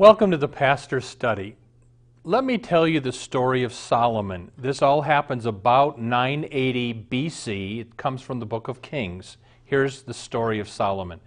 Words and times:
Welcome 0.00 0.30
to 0.30 0.38
the 0.38 0.48
Pastor's 0.48 1.04
Study. 1.04 1.56
Let 2.24 2.42
me 2.42 2.56
tell 2.56 2.88
you 2.88 3.00
the 3.00 3.12
story 3.12 3.64
of 3.64 3.74
Solomon. 3.74 4.50
This 4.56 4.80
all 4.80 5.02
happens 5.02 5.44
about 5.44 6.00
980 6.00 7.06
BC. 7.10 7.80
It 7.80 7.98
comes 7.98 8.22
from 8.22 8.40
the 8.40 8.46
book 8.46 8.68
of 8.68 8.80
Kings. 8.80 9.36
Here's 9.62 10.00
the 10.00 10.14
story 10.14 10.58
of 10.58 10.70
Solomon. 10.70 11.20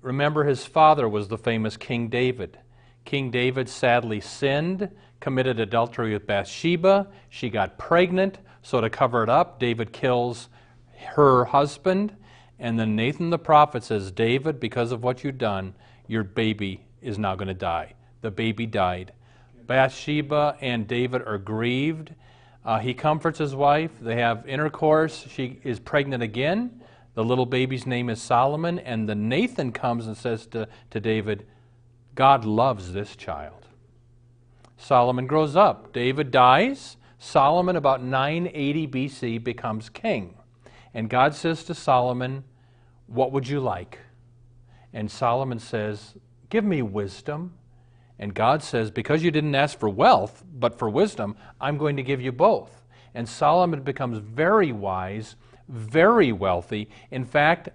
Remember, 0.00 0.44
his 0.44 0.64
father 0.64 1.06
was 1.06 1.28
the 1.28 1.36
famous 1.36 1.76
King 1.76 2.08
David. 2.08 2.58
King 3.04 3.30
David 3.30 3.68
sadly 3.68 4.22
sinned, 4.22 4.88
committed 5.20 5.60
adultery 5.60 6.14
with 6.14 6.26
Bathsheba. 6.26 7.08
She 7.28 7.50
got 7.50 7.76
pregnant, 7.76 8.38
so 8.62 8.80
to 8.80 8.88
cover 8.88 9.22
it 9.22 9.28
up, 9.28 9.60
David 9.60 9.92
kills 9.92 10.48
her 11.14 11.44
husband. 11.44 12.16
And 12.58 12.80
then 12.80 12.96
Nathan 12.96 13.28
the 13.28 13.38
prophet 13.38 13.84
says, 13.84 14.10
David, 14.10 14.58
because 14.58 14.92
of 14.92 15.04
what 15.04 15.24
you've 15.24 15.36
done, 15.36 15.74
your 16.06 16.24
baby 16.24 16.86
is 17.02 17.18
now 17.18 17.34
going 17.34 17.48
to 17.48 17.54
die 17.54 17.92
the 18.20 18.30
baby 18.30 18.66
died. 18.66 19.12
Bathsheba 19.66 20.56
and 20.60 20.88
David 20.88 21.22
are 21.26 21.38
grieved. 21.38 22.14
Uh, 22.64 22.78
he 22.78 22.94
comforts 22.94 23.38
his 23.38 23.54
wife. 23.54 23.90
They 24.00 24.16
have 24.16 24.48
intercourse. 24.48 25.26
She 25.30 25.60
is 25.62 25.78
pregnant 25.78 26.22
again. 26.22 26.82
The 27.14 27.24
little 27.24 27.46
baby's 27.46 27.86
name 27.86 28.08
is 28.08 28.20
Solomon. 28.20 28.78
And 28.78 29.08
then 29.08 29.28
Nathan 29.28 29.72
comes 29.72 30.06
and 30.06 30.16
says 30.16 30.46
to, 30.48 30.68
to 30.90 31.00
David, 31.00 31.46
God 32.14 32.44
loves 32.44 32.92
this 32.92 33.14
child. 33.14 33.66
Solomon 34.76 35.26
grows 35.26 35.54
up. 35.54 35.92
David 35.92 36.30
dies. 36.30 36.96
Solomon, 37.18 37.76
about 37.76 38.02
980 38.02 38.86
BC, 38.88 39.42
becomes 39.42 39.90
king. 39.90 40.34
And 40.94 41.10
God 41.10 41.34
says 41.34 41.64
to 41.64 41.74
Solomon, 41.74 42.44
What 43.06 43.32
would 43.32 43.48
you 43.48 43.60
like? 43.60 43.98
And 44.92 45.10
Solomon 45.10 45.58
says, 45.58 46.14
Give 46.48 46.64
me 46.64 46.80
wisdom 46.80 47.57
and 48.18 48.34
God 48.34 48.62
says, 48.62 48.90
Because 48.90 49.22
you 49.22 49.30
didn't 49.30 49.54
ask 49.54 49.78
for 49.78 49.88
wealth, 49.88 50.44
but 50.52 50.78
for 50.78 50.90
wisdom, 50.90 51.36
I'm 51.60 51.78
going 51.78 51.96
to 51.96 52.02
give 52.02 52.20
you 52.20 52.32
both. 52.32 52.84
And 53.14 53.28
Solomon 53.28 53.82
becomes 53.82 54.18
very 54.18 54.72
wise, 54.72 55.36
very 55.68 56.32
wealthy. 56.32 56.88
In 57.10 57.24
fact, 57.24 57.70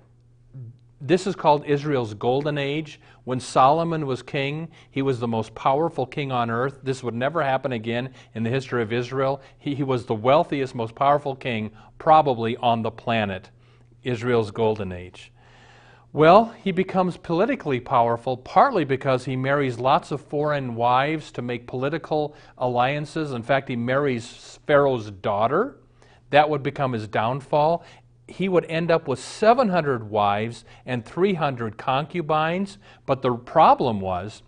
this 1.03 1.27
is 1.27 1.35
called 1.35 1.65
Israel's 1.65 2.13
golden 2.13 2.57
age. 2.57 2.99
When 3.25 3.41
Solomon 3.41 4.05
was 4.05 4.23
king, 4.23 4.69
he 4.89 5.01
was 5.01 5.19
the 5.19 5.27
most 5.27 5.53
powerful 5.53 6.05
king 6.05 6.31
on 6.31 6.49
earth. 6.49 6.79
This 6.81 7.03
would 7.03 7.13
never 7.13 7.43
happen 7.43 7.73
again 7.73 8.13
in 8.33 8.43
the 8.43 8.49
history 8.49 8.81
of 8.81 8.93
Israel. 8.93 9.41
He, 9.57 9.75
he 9.75 9.83
was 9.83 10.05
the 10.05 10.15
wealthiest, 10.15 10.73
most 10.73 10.95
powerful 10.95 11.35
king 11.35 11.71
probably 11.97 12.55
on 12.57 12.83
the 12.83 12.91
planet, 12.91 13.49
Israel's 14.03 14.51
golden 14.51 14.93
age. 14.93 15.32
Well, 16.15 16.53
he 16.63 16.71
becomes 16.71 17.17
politically 17.17 17.79
powerful 17.79 18.37
partly 18.37 18.85
because 18.85 19.25
he 19.25 19.35
marries 19.35 19.79
lots 19.79 20.11
of 20.11 20.21
foreign 20.21 20.75
wives 20.75 21.31
to 21.31 21.41
make 21.41 21.65
political 21.65 22.35
alliances. 22.55 23.31
In 23.31 23.41
fact, 23.41 23.67
he 23.67 23.75
marries 23.75 24.59
Pharaoh's 24.67 25.09
daughter. 25.09 25.77
That 26.29 26.51
would 26.51 26.61
become 26.61 26.93
his 26.93 27.07
downfall. 27.07 27.83
He 28.27 28.47
would 28.47 28.65
end 28.65 28.91
up 28.91 29.07
with 29.07 29.17
700 29.17 30.11
wives 30.11 30.65
and 30.85 31.03
300 31.03 31.79
concubines. 31.79 32.77
But 33.07 33.23
the 33.23 33.33
problem 33.33 33.99
was, 33.99 34.43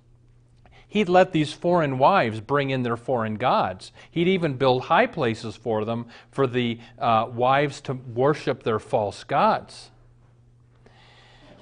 he'd 0.87 1.09
let 1.09 1.31
these 1.31 1.51
foreign 1.51 1.97
wives 1.97 2.41
bring 2.41 2.69
in 2.69 2.83
their 2.83 2.95
foreign 2.95 3.37
gods. 3.37 3.91
He'd 4.11 4.27
even 4.27 4.57
build 4.57 4.83
high 4.83 5.07
places 5.07 5.55
for 5.55 5.83
them 5.83 6.05
for 6.29 6.45
the 6.45 6.79
uh, 6.99 7.25
wives 7.33 7.81
to 7.81 7.93
worship 7.93 8.61
their 8.61 8.79
false 8.79 9.23
gods. 9.23 9.89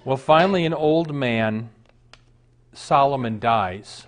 Well, 0.05 0.17
finally, 0.17 0.65
an 0.65 0.73
old 0.73 1.15
man, 1.15 1.69
Solomon, 2.73 3.39
dies. 3.39 4.05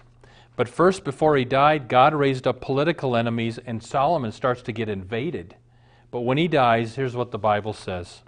But 0.57 0.67
first, 0.67 1.05
before 1.05 1.37
he 1.37 1.45
died, 1.45 1.87
God 1.87 2.13
raised 2.13 2.45
up 2.45 2.59
political 2.59 3.15
enemies, 3.15 3.59
and 3.65 3.81
Solomon 3.81 4.33
starts 4.33 4.61
to 4.63 4.73
get 4.73 4.89
invaded. 4.89 5.55
But 6.11 6.21
when 6.21 6.37
he 6.37 6.49
dies, 6.49 6.95
here's 6.95 7.15
what 7.15 7.31
the 7.31 7.37
Bible 7.37 7.71
says 7.71 8.23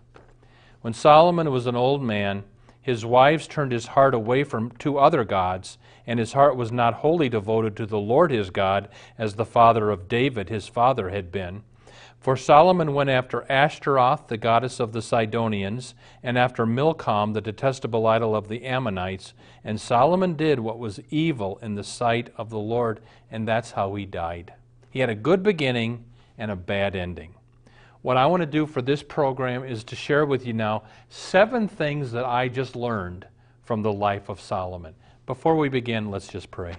When 0.82 0.94
Solomon 0.94 1.52
was 1.52 1.68
an 1.68 1.76
old 1.76 2.02
man, 2.02 2.46
his 2.82 3.06
wives 3.06 3.48
turned 3.48 3.74
his 3.74 3.88
heart 3.88 4.14
away 4.14 4.46
from 4.46 4.72
two 4.72 4.98
other 4.98 5.26
gods, 5.26 5.78
and 6.06 6.20
his 6.20 6.32
heart 6.32 6.56
was 6.56 6.72
not 6.72 6.96
wholly 6.96 7.28
devoted 7.28 7.76
to 7.76 7.86
the 7.86 8.00
Lord 8.00 8.32
his 8.32 8.50
God, 8.50 8.88
as 9.18 9.36
the 9.36 9.44
father 9.44 9.90
of 9.90 10.08
David, 10.08 10.48
his 10.48 10.70
father, 10.70 11.10
had 11.10 11.34
been. 11.34 11.64
For 12.20 12.36
Solomon 12.36 12.94
went 12.94 13.10
after 13.10 13.50
Ashtaroth, 13.50 14.28
the 14.28 14.38
goddess 14.38 14.80
of 14.80 14.92
the 14.92 15.02
Sidonians, 15.02 15.94
and 16.22 16.38
after 16.38 16.66
Milcom, 16.66 17.34
the 17.34 17.42
detestable 17.42 18.06
idol 18.06 18.36
of 18.36 18.48
the 18.48 18.66
Ammonites. 18.66 19.34
And 19.64 19.80
Solomon 19.80 20.34
did 20.34 20.60
what 20.60 20.80
was 20.80 21.00
evil 21.10 21.60
in 21.62 21.76
the 21.76 21.84
sight 21.84 22.30
of 22.36 22.50
the 22.50 22.60
Lord, 22.60 23.00
and 23.32 23.48
that's 23.48 23.72
how 23.72 23.96
he 23.96 24.06
died. 24.06 24.54
He 24.90 25.00
had 25.00 25.10
a 25.10 25.16
good 25.16 25.44
beginning 25.44 26.06
and 26.38 26.52
a 26.52 26.56
bad 26.56 26.96
ending. 26.96 27.36
What 28.02 28.18
I 28.18 28.26
want 28.26 28.42
to 28.42 28.48
do 28.48 28.66
for 28.66 28.82
this 28.82 29.04
program 29.04 29.64
is 29.64 29.84
to 29.86 29.96
share 29.96 30.26
with 30.26 30.46
you 30.46 30.54
now 30.54 30.84
seven 31.10 31.68
things 31.68 32.12
that 32.12 32.26
I 32.26 32.48
just 32.48 32.76
learned 32.76 33.28
from 33.64 33.82
the 33.82 33.94
life 33.94 34.30
of 34.30 34.42
Solomon. 34.42 34.96
Before 35.26 35.56
we 35.56 35.70
begin, 35.70 36.10
let's 36.10 36.28
just 36.28 36.52
pray. 36.52 36.76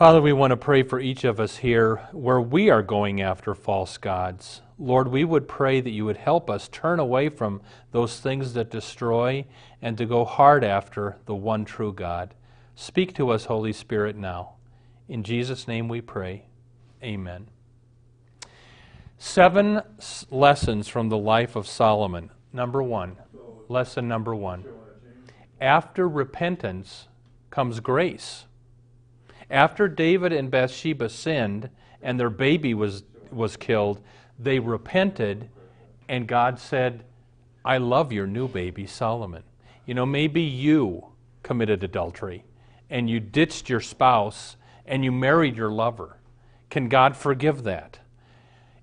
Father, 0.00 0.22
we 0.22 0.32
want 0.32 0.50
to 0.50 0.56
pray 0.56 0.82
for 0.82 0.98
each 0.98 1.24
of 1.24 1.38
us 1.38 1.58
here 1.58 1.96
where 2.12 2.40
we 2.40 2.70
are 2.70 2.82
going 2.82 3.20
after 3.20 3.54
false 3.54 3.98
gods. 3.98 4.62
Lord, 4.78 5.08
we 5.08 5.24
would 5.24 5.46
pray 5.46 5.82
that 5.82 5.90
you 5.90 6.06
would 6.06 6.16
help 6.16 6.48
us 6.48 6.68
turn 6.68 6.98
away 6.98 7.28
from 7.28 7.60
those 7.90 8.18
things 8.18 8.54
that 8.54 8.70
destroy 8.70 9.44
and 9.82 9.98
to 9.98 10.06
go 10.06 10.24
hard 10.24 10.64
after 10.64 11.18
the 11.26 11.34
one 11.34 11.66
true 11.66 11.92
God. 11.92 12.34
Speak 12.74 13.12
to 13.16 13.28
us, 13.28 13.44
Holy 13.44 13.74
Spirit, 13.74 14.16
now. 14.16 14.54
In 15.06 15.22
Jesus' 15.22 15.68
name 15.68 15.86
we 15.86 16.00
pray. 16.00 16.46
Amen. 17.02 17.48
Seven 19.18 19.82
lessons 20.30 20.88
from 20.88 21.10
the 21.10 21.18
life 21.18 21.56
of 21.56 21.66
Solomon. 21.66 22.30
Number 22.54 22.82
one, 22.82 23.18
lesson 23.68 24.08
number 24.08 24.34
one. 24.34 24.64
After 25.60 26.08
repentance 26.08 27.06
comes 27.50 27.80
grace. 27.80 28.46
After 29.50 29.88
David 29.88 30.32
and 30.32 30.50
Bathsheba 30.50 31.08
sinned 31.08 31.70
and 32.02 32.18
their 32.18 32.30
baby 32.30 32.72
was, 32.72 33.02
was 33.30 33.56
killed, 33.56 34.00
they 34.38 34.58
repented, 34.58 35.48
and 36.08 36.26
God 36.26 36.58
said, 36.58 37.04
I 37.64 37.78
love 37.78 38.12
your 38.12 38.26
new 38.26 38.48
baby, 38.48 38.86
Solomon. 38.86 39.42
You 39.86 39.94
know, 39.94 40.06
maybe 40.06 40.40
you 40.40 41.06
committed 41.42 41.82
adultery 41.82 42.44
and 42.88 43.10
you 43.10 43.20
ditched 43.20 43.68
your 43.68 43.80
spouse 43.80 44.56
and 44.86 45.04
you 45.04 45.12
married 45.12 45.56
your 45.56 45.70
lover. 45.70 46.18
Can 46.70 46.88
God 46.88 47.16
forgive 47.16 47.64
that? 47.64 47.98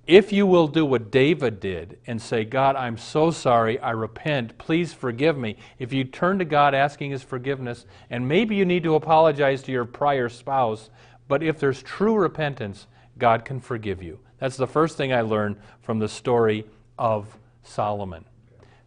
If 0.07 0.31
you 0.31 0.47
will 0.47 0.69
do 0.69 0.85
what 0.85 1.12
David 1.12 1.59
did 1.59 2.00
and 2.07 2.22
say, 2.22 2.45
God, 2.45 2.78
I'm 2.78 2.97
so 2.97 3.29
sorry, 3.29 3.78
I 3.79 3.91
repent, 3.91 4.57
please 4.57 4.94
forgive 4.94 5.38
me. 5.38 5.58
If 5.79 5.91
you 5.91 6.05
turn 6.05 6.40
to 6.40 6.46
God 6.46 6.73
asking 6.73 7.11
His 7.11 7.23
forgiveness, 7.23 7.85
and 8.09 8.26
maybe 8.26 8.55
you 8.55 8.64
need 8.64 8.84
to 8.84 8.96
apologize 8.96 9.61
to 9.64 9.73
your 9.73 9.84
prior 9.84 10.29
spouse, 10.29 10.90
but 11.28 11.43
if 11.43 11.59
there's 11.59 11.84
true 11.84 12.16
repentance, 12.16 12.87
God 13.17 13.43
can 13.43 13.59
forgive 13.59 14.02
you. 14.02 14.20
That's 14.40 14.55
the 14.55 14.66
first 14.66 14.96
thing 14.96 15.11
I 15.11 15.22
learned 15.22 15.58
from 15.82 15.99
the 15.99 16.08
story 16.08 16.66
of 16.97 17.37
Solomon. 17.64 18.23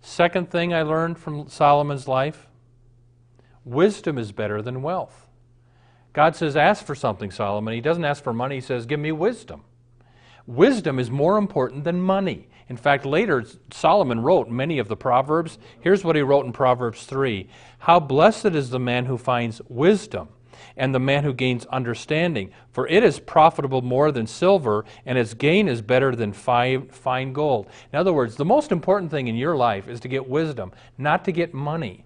Second 0.01 0.51
thing 0.51 0.73
I 0.73 0.83
learned 0.83 1.19
from 1.19 1.49
Solomon's 1.49 2.09
life 2.09 2.47
wisdom 3.67 4.17
is 4.17 4.33
better 4.33 4.63
than 4.63 4.81
wealth. 4.81 5.27
God 6.15 6.35
says, 6.35 6.57
Ask 6.57 6.87
for 6.87 6.95
something, 6.95 7.31
Solomon. 7.31 7.75
He 7.75 7.83
doesn't 7.83 8.07
ask 8.07 8.25
for 8.25 8.33
money, 8.33 8.55
He 8.55 8.61
says, 8.63 8.87
Give 8.87 8.99
me 8.99 9.13
wisdom. 9.13 9.65
Wisdom 10.47 10.99
is 10.99 11.11
more 11.11 11.39
important 11.39 11.85
than 11.85 12.01
money. 12.01 12.49
In 12.69 12.77
fact, 12.77 13.05
later 13.05 13.45
Solomon 13.73 14.21
wrote 14.21 14.49
many 14.49 14.79
of 14.79 14.89
the 14.89 14.97
Proverbs. 14.97 15.59
Here's 15.81 16.05
what 16.05 16.17
he 16.17 16.23
wrote 16.23 16.47
in 16.47 16.53
Proverbs 16.53 17.05
3 17.05 17.49
How 17.81 18.01
blessed 18.01 18.47
is 18.47 18.71
the 18.71 18.79
man 18.79 19.07
who 19.07 19.19
finds 19.19 19.61
wisdom 19.69 20.29
and 20.77 20.95
the 20.95 21.01
man 21.01 21.25
who 21.25 21.33
gains 21.33 21.67
understanding. 21.67 22.53
For 22.73 22.87
it 22.87 23.03
is 23.03 23.19
profitable 23.19 23.83
more 23.83 24.13
than 24.13 24.27
silver, 24.27 24.85
and 25.05 25.19
its 25.19 25.35
gain 25.35 25.69
is 25.69 25.83
better 25.83 26.15
than 26.15 26.33
fine 26.33 27.33
gold. 27.33 27.67
In 27.93 27.99
other 27.99 28.13
words, 28.13 28.37
the 28.37 28.45
most 28.45 28.71
important 28.71 29.11
thing 29.11 29.29
in 29.29 29.37
your 29.37 29.57
life 29.57 29.89
is 29.89 30.01
to 30.01 30.09
get 30.09 30.29
wisdom, 30.29 30.73
not 30.97 31.25
to 31.25 31.33
get 31.33 31.55
money 31.55 32.05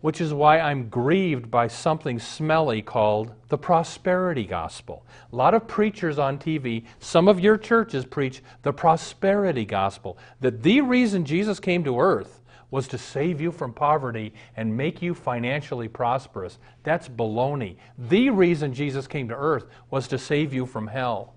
which 0.00 0.20
is 0.20 0.32
why 0.32 0.60
I'm 0.60 0.88
grieved 0.88 1.50
by 1.50 1.68
something 1.68 2.18
smelly 2.18 2.82
called 2.82 3.32
the 3.48 3.58
prosperity 3.58 4.44
gospel. 4.44 5.04
A 5.32 5.36
lot 5.36 5.54
of 5.54 5.66
preachers 5.66 6.18
on 6.18 6.38
TV, 6.38 6.84
some 7.00 7.28
of 7.28 7.40
your 7.40 7.56
churches 7.56 8.04
preach 8.04 8.42
the 8.62 8.72
prosperity 8.72 9.64
gospel, 9.64 10.18
that 10.40 10.62
the 10.62 10.80
reason 10.80 11.24
Jesus 11.24 11.58
came 11.58 11.82
to 11.84 11.98
earth 11.98 12.42
was 12.70 12.86
to 12.88 12.98
save 12.98 13.40
you 13.40 13.50
from 13.50 13.72
poverty 13.72 14.32
and 14.56 14.76
make 14.76 15.00
you 15.00 15.14
financially 15.14 15.88
prosperous. 15.88 16.58
That's 16.82 17.08
baloney. 17.08 17.76
The 17.96 18.30
reason 18.30 18.74
Jesus 18.74 19.06
came 19.06 19.28
to 19.28 19.34
earth 19.34 19.64
was 19.90 20.06
to 20.08 20.18
save 20.18 20.52
you 20.52 20.66
from 20.66 20.86
hell 20.86 21.34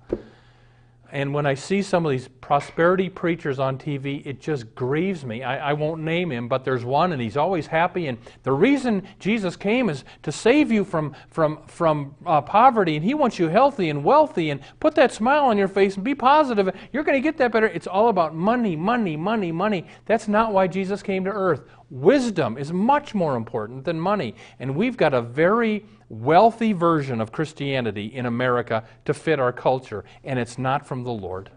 and 1.12 1.34
when 1.34 1.46
I 1.46 1.54
see 1.54 1.81
some 1.81 2.06
of 2.06 2.12
these 2.12 2.28
prosperity 2.28 3.10
preachers 3.10 3.60
on 3.60 3.78
TV, 3.78 4.25
it 4.25 4.40
just 4.40 4.74
grieves 4.75 5.25
me. 5.25 5.44
I, 5.44 5.72
I, 5.72 5.74
won't 5.74 6.02
name 6.02 6.31
him, 6.31 6.48
but 6.48 6.63
there's 6.63 6.86
one, 6.86 7.12
and 7.12 7.22
he's 7.22 7.38
always 7.38 7.68
happy. 7.68 8.08
And 8.08 8.18
the 8.44 8.52
reason 8.52 9.08
Jesus 9.19 9.56
came 9.56 9.90
is 9.90 10.04
to 10.24 10.31
save 10.31 10.72
you 10.72 10.86
from, 10.86 11.16
from, 11.30 11.60
from 11.68 12.16
uh, 12.25 12.42
poverty, 12.42 12.96
and 12.96 13.04
he 13.04 13.13
wants 13.13 13.40
you 13.40 13.50
healthy 13.50 13.90
and 13.90 14.04
wealthy, 14.04 14.50
and 14.50 14.62
put 14.80 14.96
that 14.96 15.12
smile 15.12 15.46
on 15.46 15.58
your 15.58 15.68
face 15.68 15.96
and 15.96 16.04
be 16.04 16.16
positive. 16.16 16.74
You're 16.94 17.04
going 17.04 17.18
to 17.18 17.22
get 17.22 17.38
that 17.38 17.52
better. 17.52 17.68
It's 17.68 17.88
all 17.88 18.08
about 18.08 18.34
money, 18.34 18.75
money, 18.75 19.18
money, 19.18 19.52
money. 19.52 19.88
That's 20.06 20.28
not 20.28 20.54
why 20.54 20.68
Jesus 20.68 21.04
came 21.04 21.25
to 21.25 21.31
earth. 21.31 21.62
Wisdom 21.91 22.57
is 22.57 22.71
much 22.71 23.13
more 23.13 23.35
important 23.35 23.83
than 23.83 23.99
money. 23.99 24.33
And 24.59 24.77
we've 24.77 24.95
got 24.95 25.13
a 25.13 25.21
very 25.21 25.85
wealthy 26.07 26.71
version 26.71 27.19
of 27.19 27.33
Christianity 27.33 28.05
in 28.05 28.25
America 28.25 28.85
to 29.03 29.13
fit 29.13 29.39
our 29.41 29.51
culture, 29.51 30.05
and 30.23 30.39
it's 30.39 30.57
not 30.57 30.88
from 30.88 31.03
the 31.03 31.11
Lord. 31.11 31.51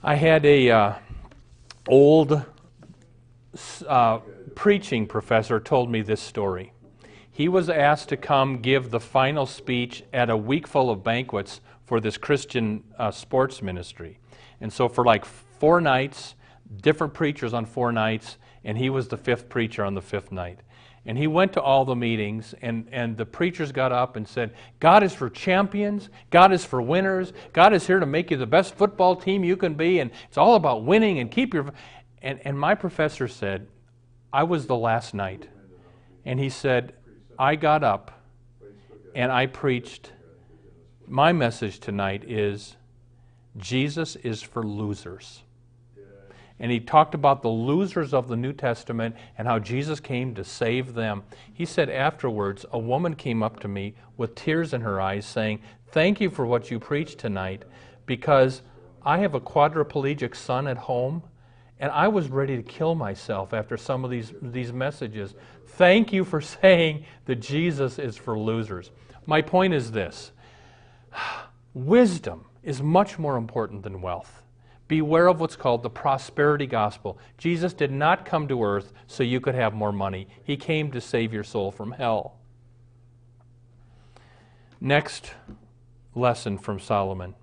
I 0.00 0.14
had 0.14 0.46
a 0.46 0.70
uh, 0.70 0.94
old 1.88 2.44
uh, 3.88 4.18
preaching 4.54 5.08
professor 5.08 5.58
told 5.58 5.90
me 5.90 6.02
this 6.02 6.20
story. 6.20 6.72
He 7.32 7.48
was 7.48 7.68
asked 7.68 8.10
to 8.10 8.16
come 8.16 8.58
give 8.58 8.90
the 8.90 9.00
final 9.00 9.46
speech 9.46 10.04
at 10.12 10.30
a 10.30 10.36
week 10.36 10.68
full 10.68 10.88
of 10.88 11.02
banquets 11.02 11.60
for 11.84 12.00
this 12.00 12.16
Christian 12.16 12.84
uh, 12.96 13.10
sports 13.10 13.60
ministry. 13.60 14.20
And 14.60 14.72
so 14.72 14.88
for 14.88 15.04
like 15.04 15.24
four 15.24 15.80
nights, 15.80 16.35
different 16.82 17.14
preachers 17.14 17.54
on 17.54 17.66
four 17.66 17.92
nights, 17.92 18.38
and 18.64 18.76
he 18.76 18.90
was 18.90 19.08
the 19.08 19.16
fifth 19.16 19.48
preacher 19.48 19.84
on 19.84 19.94
the 19.94 20.02
fifth 20.02 20.32
night. 20.32 20.60
And 21.04 21.16
he 21.16 21.28
went 21.28 21.52
to 21.52 21.62
all 21.62 21.84
the 21.84 21.94
meetings, 21.94 22.54
and, 22.62 22.88
and 22.90 23.16
the 23.16 23.26
preachers 23.26 23.70
got 23.70 23.92
up 23.92 24.16
and 24.16 24.26
said, 24.26 24.54
God 24.80 25.04
is 25.04 25.14
for 25.14 25.30
champions, 25.30 26.08
God 26.30 26.52
is 26.52 26.64
for 26.64 26.82
winners, 26.82 27.32
God 27.52 27.72
is 27.72 27.86
here 27.86 28.00
to 28.00 28.06
make 28.06 28.30
you 28.30 28.36
the 28.36 28.46
best 28.46 28.74
football 28.74 29.14
team 29.14 29.44
you 29.44 29.56
can 29.56 29.74
be, 29.74 30.00
and 30.00 30.10
it's 30.28 30.36
all 30.36 30.56
about 30.56 30.84
winning 30.84 31.20
and 31.20 31.30
keep 31.30 31.54
your. 31.54 31.72
And, 32.22 32.40
and 32.44 32.58
my 32.58 32.74
professor 32.74 33.28
said, 33.28 33.68
I 34.32 34.42
was 34.42 34.66
the 34.66 34.76
last 34.76 35.14
night. 35.14 35.48
And 36.24 36.40
he 36.40 36.50
said, 36.50 36.94
I 37.38 37.54
got 37.54 37.84
up 37.84 38.10
and 39.14 39.30
I 39.30 39.46
preached. 39.46 40.12
My 41.06 41.32
message 41.32 41.78
tonight 41.78 42.24
is 42.26 42.74
Jesus 43.56 44.16
is 44.16 44.42
for 44.42 44.64
losers 44.64 45.42
and 46.58 46.72
he 46.72 46.80
talked 46.80 47.14
about 47.14 47.42
the 47.42 47.48
losers 47.48 48.14
of 48.14 48.28
the 48.28 48.36
New 48.36 48.52
Testament 48.52 49.14
and 49.36 49.46
how 49.46 49.58
Jesus 49.58 50.00
came 50.00 50.34
to 50.34 50.44
save 50.44 50.94
them. 50.94 51.22
He 51.52 51.66
said 51.66 51.90
afterwards, 51.90 52.64
a 52.72 52.78
woman 52.78 53.14
came 53.14 53.42
up 53.42 53.60
to 53.60 53.68
me 53.68 53.94
with 54.16 54.34
tears 54.34 54.72
in 54.72 54.80
her 54.80 55.00
eyes 55.00 55.26
saying, 55.26 55.60
Thank 55.88 56.20
you 56.20 56.30
for 56.30 56.46
what 56.46 56.70
you 56.70 56.80
preached 56.80 57.18
tonight 57.18 57.64
because 58.06 58.62
I 59.02 59.18
have 59.18 59.34
a 59.34 59.40
quadriplegic 59.40 60.34
son 60.34 60.66
at 60.66 60.76
home 60.76 61.22
and 61.78 61.92
I 61.92 62.08
was 62.08 62.28
ready 62.28 62.56
to 62.56 62.62
kill 62.62 62.94
myself 62.94 63.52
after 63.52 63.76
some 63.76 64.04
of 64.04 64.10
these, 64.10 64.32
these 64.40 64.72
messages. 64.72 65.34
Thank 65.66 66.12
you 66.12 66.24
for 66.24 66.40
saying 66.62 67.04
that 67.26 67.36
Jesus 67.36 67.98
is 67.98 68.16
for 68.16 68.38
losers. 68.38 68.90
My 69.26 69.42
point 69.42 69.74
is 69.74 69.92
this 69.92 70.32
wisdom 71.74 72.46
is 72.62 72.82
much 72.82 73.18
more 73.18 73.36
important 73.36 73.82
than 73.82 74.00
wealth. 74.00 74.42
Beware 74.88 75.28
of 75.28 75.40
what's 75.40 75.56
called 75.56 75.82
the 75.82 75.90
prosperity 75.90 76.66
gospel. 76.66 77.18
Jesus 77.38 77.72
did 77.72 77.90
not 77.90 78.24
come 78.24 78.46
to 78.48 78.62
earth 78.62 78.92
so 79.06 79.22
you 79.22 79.40
could 79.40 79.54
have 79.54 79.74
more 79.74 79.92
money, 79.92 80.28
He 80.44 80.56
came 80.56 80.90
to 80.92 81.00
save 81.00 81.32
your 81.32 81.44
soul 81.44 81.70
from 81.70 81.92
hell. 81.92 82.36
Next 84.80 85.32
lesson 86.14 86.58
from 86.58 86.78
Solomon 86.78 87.34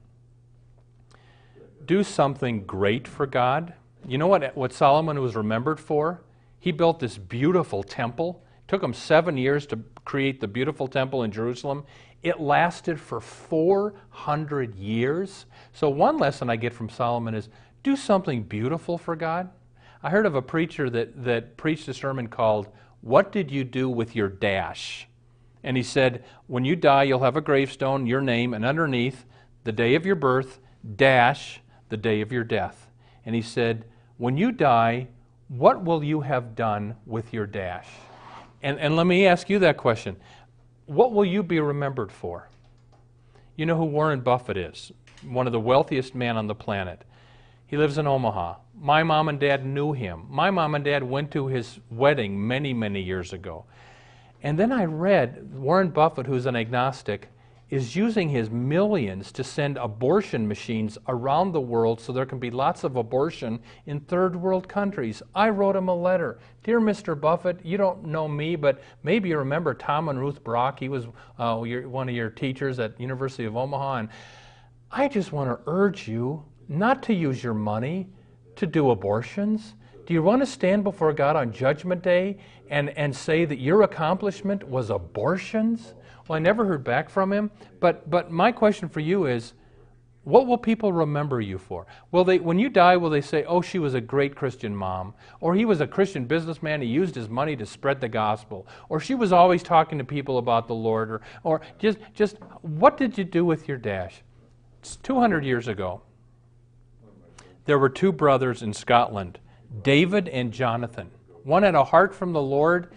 do 1.85 2.03
something 2.03 2.65
great 2.65 3.07
for 3.07 3.25
God. 3.25 3.73
You 4.07 4.17
know 4.17 4.27
what, 4.27 4.55
what 4.55 4.73
Solomon 4.73 5.19
was 5.21 5.35
remembered 5.35 5.79
for? 5.79 6.21
He 6.59 6.71
built 6.71 6.99
this 6.99 7.17
beautiful 7.17 7.83
temple. 7.83 8.43
It 8.59 8.67
took 8.67 8.83
him 8.83 8.93
seven 8.93 9.37
years 9.37 9.65
to 9.67 9.79
create 10.05 10.39
the 10.39 10.47
beautiful 10.47 10.87
temple 10.87 11.23
in 11.23 11.31
Jerusalem. 11.31 11.85
It 12.23 12.39
lasted 12.39 12.99
for 12.99 13.19
400 13.19 14.75
years. 14.75 15.45
So, 15.73 15.89
one 15.89 16.17
lesson 16.17 16.49
I 16.49 16.55
get 16.55 16.73
from 16.73 16.89
Solomon 16.89 17.35
is 17.35 17.49
do 17.83 17.97
something 17.97 18.43
beautiful 18.43 18.97
for 18.97 19.15
God. 19.15 19.49
I 20.01 20.09
heard 20.09 20.25
of 20.25 20.33
a 20.33 20.41
preacher 20.41 20.89
that, 20.89 21.23
that 21.23 21.57
preached 21.57 21.87
a 21.89 21.93
sermon 21.93 22.29
called, 22.29 22.69
What 23.01 23.31
Did 23.33 23.51
You 23.51 23.65
Do 23.65 23.89
with 23.89 24.15
Your 24.15 24.29
Dash? 24.29 25.07
And 25.63 25.75
he 25.75 25.83
said, 25.83 26.23
When 26.47 26.63
you 26.63 26.77
die, 26.77 27.03
you'll 27.03 27.19
have 27.19 27.37
a 27.37 27.41
gravestone, 27.41 28.07
your 28.07 28.21
name, 28.21 28.53
and 28.53 28.65
underneath, 28.65 29.25
the 29.65 29.71
day 29.73 29.95
of 29.95 30.05
your 30.05 30.15
birth, 30.15 30.59
dash, 30.95 31.61
the 31.89 31.97
day 31.97 32.21
of 32.21 32.31
your 32.31 32.43
death. 32.43 32.89
And 33.25 33.35
he 33.35 33.41
said, 33.41 33.85
When 34.17 34.37
you 34.37 34.51
die, 34.51 35.07
what 35.49 35.83
will 35.83 36.03
you 36.03 36.21
have 36.21 36.55
done 36.55 36.95
with 37.05 37.33
your 37.33 37.45
dash? 37.45 37.87
And, 38.61 38.79
and 38.79 38.95
let 38.95 39.05
me 39.05 39.25
ask 39.25 39.49
you 39.49 39.59
that 39.59 39.77
question 39.77 40.15
what 40.85 41.11
will 41.11 41.25
you 41.25 41.43
be 41.43 41.59
remembered 41.59 42.11
for? 42.11 42.49
You 43.55 43.65
know 43.65 43.77
who 43.77 43.85
Warren 43.85 44.21
Buffett 44.21 44.57
is, 44.57 44.91
one 45.23 45.47
of 45.47 45.53
the 45.53 45.59
wealthiest 45.59 46.15
men 46.15 46.37
on 46.37 46.47
the 46.47 46.55
planet. 46.55 47.03
He 47.67 47.77
lives 47.77 47.97
in 47.97 48.07
Omaha. 48.07 48.55
My 48.79 49.03
mom 49.03 49.29
and 49.29 49.39
dad 49.39 49.65
knew 49.65 49.93
him. 49.93 50.25
My 50.29 50.51
mom 50.51 50.75
and 50.75 50.83
dad 50.83 51.03
went 51.03 51.31
to 51.31 51.47
his 51.47 51.79
wedding 51.89 52.47
many, 52.47 52.73
many 52.73 53.01
years 53.01 53.33
ago. 53.33 53.65
And 54.41 54.59
then 54.59 54.71
I 54.71 54.85
read 54.85 55.53
Warren 55.53 55.89
Buffett, 55.89 56.27
who's 56.27 56.45
an 56.45 56.55
agnostic, 56.55 57.29
is 57.73 57.95
using 57.95 58.29
his 58.29 58.51
millions 58.51 59.31
to 59.31 59.43
send 59.43 59.77
abortion 59.77 60.47
machines 60.47 60.95
around 61.07 61.51
the 61.51 61.59
world 61.59 61.99
so 61.99 62.13
there 62.13 62.23
can 62.23 62.37
be 62.37 62.51
lots 62.51 62.83
of 62.83 62.97
abortion 62.97 63.59
in 63.87 63.99
third 63.99 64.35
world 64.35 64.69
countries. 64.69 65.23
I 65.33 65.49
wrote 65.49 65.75
him 65.75 65.87
a 65.87 65.95
letter. 65.95 66.37
Dear 66.63 66.79
Mr. 66.79 67.19
Buffett, 67.19 67.65
you 67.65 67.77
don't 67.77 68.05
know 68.05 68.27
me, 68.27 68.55
but 68.55 68.83
maybe 69.01 69.29
you 69.29 69.39
remember 69.39 69.73
Tom 69.73 70.09
and 70.09 70.19
Ruth 70.19 70.43
Brock. 70.43 70.79
He 70.79 70.87
was 70.87 71.07
uh, 71.39 71.63
your, 71.63 71.89
one 71.89 72.07
of 72.07 72.13
your 72.13 72.29
teachers 72.29 72.77
at 72.77 72.99
University 73.01 73.45
of 73.45 73.57
Omaha. 73.57 73.95
And 73.95 74.09
I 74.91 75.07
just 75.07 75.31
want 75.31 75.49
to 75.49 75.59
urge 75.65 76.07
you 76.07 76.45
not 76.67 77.01
to 77.03 77.13
use 77.15 77.43
your 77.43 77.55
money 77.55 78.07
to 78.55 78.67
do 78.67 78.91
abortions. 78.91 79.73
Do 80.05 80.13
you 80.13 80.21
want 80.21 80.43
to 80.43 80.45
stand 80.45 80.83
before 80.83 81.11
God 81.11 81.35
on 81.35 81.51
Judgment 81.51 82.03
Day 82.03 82.37
and, 82.69 82.91
and 82.91 83.15
say 83.15 83.45
that 83.45 83.57
your 83.57 83.81
accomplishment 83.81 84.63
was 84.63 84.91
abortions? 84.91 85.95
Well, 86.27 86.37
I 86.37 86.39
never 86.39 86.65
heard 86.65 86.83
back 86.83 87.09
from 87.09 87.31
him. 87.33 87.51
But, 87.79 88.09
but 88.09 88.31
my 88.31 88.51
question 88.51 88.89
for 88.89 88.99
you 88.99 89.25
is 89.25 89.53
what 90.23 90.47
will 90.47 90.57
people 90.57 90.93
remember 90.93 91.41
you 91.41 91.57
for? 91.57 91.85
Will 92.11 92.23
they, 92.23 92.39
when 92.39 92.57
you 92.57 92.69
die, 92.69 92.95
will 92.95 93.09
they 93.09 93.21
say, 93.21 93.43
oh, 93.43 93.61
she 93.61 93.77
was 93.77 93.93
a 93.93 93.99
great 93.99 94.35
Christian 94.35 94.73
mom? 94.73 95.13
Or 95.41 95.53
he 95.53 95.65
was 95.65 95.81
a 95.81 95.87
Christian 95.87 96.25
businessman, 96.25 96.81
he 96.81 96.87
used 96.87 97.13
his 97.13 97.27
money 97.27 97.57
to 97.57 97.65
spread 97.65 97.99
the 97.99 98.07
gospel? 98.07 98.65
Or 98.87 99.01
she 99.01 99.15
was 99.15 99.33
always 99.33 99.63
talking 99.63 99.97
to 99.97 100.05
people 100.05 100.37
about 100.37 100.67
the 100.67 100.75
Lord? 100.75 101.11
Or, 101.11 101.21
or 101.43 101.61
just, 101.77 101.97
just 102.13 102.37
what 102.61 102.95
did 102.95 103.17
you 103.17 103.25
do 103.25 103.43
with 103.43 103.67
your 103.67 103.77
dash? 103.77 104.21
It's 104.79 104.95
200 104.97 105.43
years 105.43 105.67
ago. 105.67 106.01
There 107.65 107.79
were 107.79 107.89
two 107.89 108.13
brothers 108.13 108.61
in 108.61 108.73
Scotland, 108.73 109.39
David 109.81 110.29
and 110.29 110.53
Jonathan. 110.53 111.11
One 111.43 111.63
had 111.63 111.75
a 111.75 111.83
heart 111.83 112.15
from 112.15 112.31
the 112.31 112.41
Lord, 112.41 112.93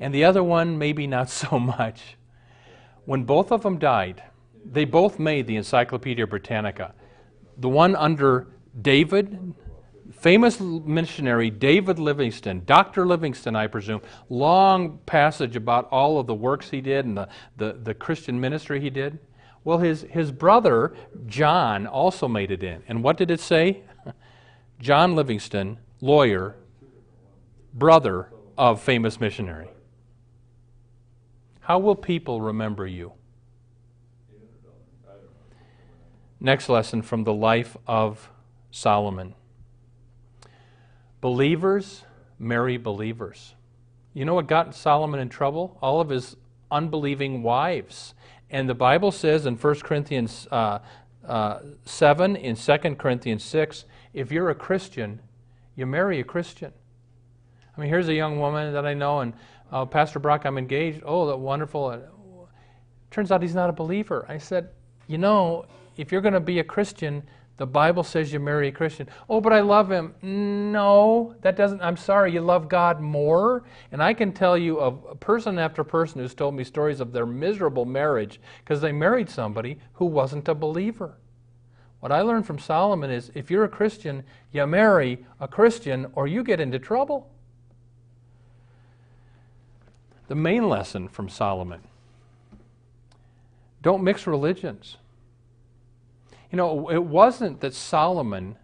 and 0.00 0.12
the 0.12 0.24
other 0.24 0.42
one 0.42 0.76
maybe 0.76 1.06
not 1.06 1.30
so 1.30 1.60
much. 1.60 2.16
When 3.04 3.24
both 3.24 3.52
of 3.52 3.62
them 3.62 3.78
died, 3.78 4.22
they 4.64 4.84
both 4.84 5.18
made 5.18 5.46
the 5.46 5.56
Encyclopedia 5.56 6.26
Britannica. 6.26 6.94
The 7.58 7.68
one 7.68 7.94
under 7.94 8.48
David, 8.80 9.54
famous 10.12 10.60
missionary 10.60 11.50
David 11.50 11.98
Livingstone, 11.98 12.62
Dr. 12.64 13.06
Livingstone, 13.06 13.56
I 13.56 13.66
presume, 13.66 14.00
long 14.28 14.98
passage 15.06 15.54
about 15.54 15.88
all 15.90 16.18
of 16.18 16.26
the 16.26 16.34
works 16.34 16.70
he 16.70 16.80
did 16.80 17.04
and 17.04 17.16
the, 17.16 17.28
the, 17.56 17.74
the 17.74 17.94
Christian 17.94 18.40
ministry 18.40 18.80
he 18.80 18.90
did. 18.90 19.18
Well, 19.64 19.78
his, 19.78 20.02
his 20.10 20.30
brother, 20.30 20.94
John, 21.26 21.86
also 21.86 22.28
made 22.28 22.50
it 22.50 22.62
in. 22.62 22.82
And 22.88 23.02
what 23.02 23.16
did 23.16 23.30
it 23.30 23.40
say? 23.40 23.82
John 24.80 25.14
Livingstone, 25.14 25.78
lawyer, 26.00 26.56
brother 27.72 28.28
of 28.58 28.82
famous 28.82 29.20
missionary. 29.20 29.68
How 31.64 31.78
will 31.78 31.94
people 31.94 32.42
remember 32.42 32.86
you? 32.86 33.12
Next 36.38 36.68
lesson 36.68 37.00
from 37.00 37.24
the 37.24 37.32
life 37.32 37.74
of 37.86 38.30
Solomon. 38.70 39.34
Believers 41.22 42.04
marry 42.38 42.76
believers. 42.76 43.54
You 44.12 44.26
know 44.26 44.34
what 44.34 44.46
got 44.46 44.74
Solomon 44.74 45.20
in 45.20 45.30
trouble? 45.30 45.78
All 45.80 46.02
of 46.02 46.10
his 46.10 46.36
unbelieving 46.70 47.42
wives. 47.42 48.12
And 48.50 48.68
the 48.68 48.74
Bible 48.74 49.10
says 49.10 49.46
in 49.46 49.56
1 49.56 49.74
Corinthians 49.80 50.46
uh, 50.50 50.80
uh, 51.26 51.60
7, 51.86 52.36
in 52.36 52.56
2 52.56 52.76
Corinthians 52.96 53.42
6, 53.42 53.86
if 54.12 54.30
you're 54.30 54.50
a 54.50 54.54
Christian, 54.54 55.20
you 55.74 55.86
marry 55.86 56.20
a 56.20 56.24
Christian. 56.24 56.72
I 57.76 57.80
mean, 57.80 57.88
here's 57.88 58.08
a 58.08 58.14
young 58.14 58.38
woman 58.38 58.72
that 58.74 58.86
I 58.86 58.92
know, 58.92 59.20
and 59.20 59.32
uh, 59.74 59.84
Pastor 59.84 60.20
Brock, 60.20 60.46
I'm 60.46 60.56
engaged. 60.56 61.02
Oh, 61.04 61.26
that 61.26 61.36
wonderful. 61.36 62.00
Turns 63.10 63.32
out 63.32 63.42
he's 63.42 63.56
not 63.56 63.68
a 63.68 63.72
believer. 63.72 64.24
I 64.28 64.38
said, 64.38 64.70
you 65.08 65.18
know, 65.18 65.66
if 65.96 66.12
you're 66.12 66.20
going 66.20 66.34
to 66.34 66.40
be 66.40 66.60
a 66.60 66.64
Christian, 66.64 67.24
the 67.56 67.66
Bible 67.66 68.04
says 68.04 68.32
you 68.32 68.38
marry 68.38 68.68
a 68.68 68.72
Christian. 68.72 69.08
Oh, 69.28 69.40
but 69.40 69.52
I 69.52 69.60
love 69.60 69.90
him. 69.90 70.14
No, 70.22 71.34
that 71.42 71.56
doesn't. 71.56 71.82
I'm 71.82 71.96
sorry, 71.96 72.32
you 72.32 72.40
love 72.40 72.68
God 72.68 73.00
more. 73.00 73.64
And 73.90 74.00
I 74.00 74.14
can 74.14 74.32
tell 74.32 74.56
you 74.56 74.78
of 74.78 75.18
person 75.18 75.58
after 75.58 75.82
person 75.82 76.20
who's 76.20 76.34
told 76.34 76.54
me 76.54 76.62
stories 76.62 77.00
of 77.00 77.12
their 77.12 77.26
miserable 77.26 77.84
marriage 77.84 78.40
because 78.60 78.80
they 78.80 78.92
married 78.92 79.28
somebody 79.28 79.78
who 79.94 80.06
wasn't 80.06 80.48
a 80.48 80.54
believer. 80.54 81.16
What 81.98 82.12
I 82.12 82.20
learned 82.20 82.46
from 82.46 82.60
Solomon 82.60 83.10
is 83.10 83.32
if 83.34 83.50
you're 83.50 83.64
a 83.64 83.68
Christian, 83.68 84.22
you 84.52 84.64
marry 84.68 85.24
a 85.40 85.48
Christian 85.48 86.06
or 86.14 86.28
you 86.28 86.44
get 86.44 86.60
into 86.60 86.78
trouble. 86.78 87.33
The 90.28 90.34
main 90.34 90.68
lesson 90.68 91.08
from 91.08 91.28
Solomon 91.28 91.80
don't 93.82 94.02
mix 94.02 94.26
religions. 94.26 94.96
You 96.50 96.56
know, 96.56 96.88
it 96.88 97.02
wasn't 97.02 97.60
that 97.60 97.74
Solomon 97.74 98.56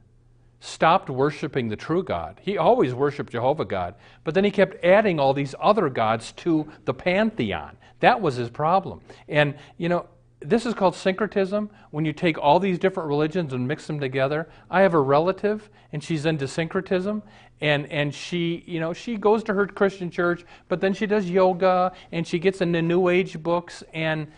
stopped 0.61 1.11
worshiping 1.11 1.69
the 1.69 1.77
true 1.77 2.03
God. 2.03 2.41
He 2.43 2.57
always 2.57 2.95
worshiped 2.95 3.33
Jehovah 3.33 3.65
God, 3.65 3.95
but 4.25 4.35
then 4.35 4.45
he 4.45 4.51
kept 4.51 4.83
adding 4.85 5.19
all 5.19 5.35
these 5.35 5.55
other 5.61 5.89
gods 5.89 6.33
to 6.33 6.69
the 6.85 6.95
pantheon. 6.95 7.77
That 8.01 8.21
was 8.21 8.37
his 8.37 8.49
problem. 8.49 9.01
And, 9.29 9.55
you 9.77 9.89
know, 9.89 10.07
this 10.41 10.65
is 10.65 10.73
called 10.73 10.95
syncretism 10.95 11.69
when 11.91 12.05
you 12.05 12.13
take 12.13 12.39
all 12.39 12.59
these 12.59 12.79
different 12.79 13.09
religions 13.09 13.53
and 13.53 13.69
mix 13.69 13.87
them 13.87 14.01
together. 14.01 14.49
I 14.71 14.81
have 14.81 14.95
a 14.95 15.01
relative 15.01 15.69
and 15.93 16.03
she's 16.03 16.25
into 16.25 16.49
syncretism 16.49 17.23
and 17.61 17.87
and 17.91 18.15
she, 18.15 18.65
you 18.67 18.81
know, 18.81 18.93
she 18.93 19.17
goes 19.17 19.43
to 19.45 19.55
her 19.55 19.67
Christian 19.67 20.11
church, 20.11 20.45
but 20.69 20.81
then 20.81 20.95
she 20.95 21.07
does 21.07 21.29
yoga 21.29 21.93
and 22.13 22.27
she 22.27 22.39
gets 22.39 22.61
into 22.61 22.83
new 22.83 23.09
age 23.09 23.43
books 23.43 23.83
and 23.93 24.29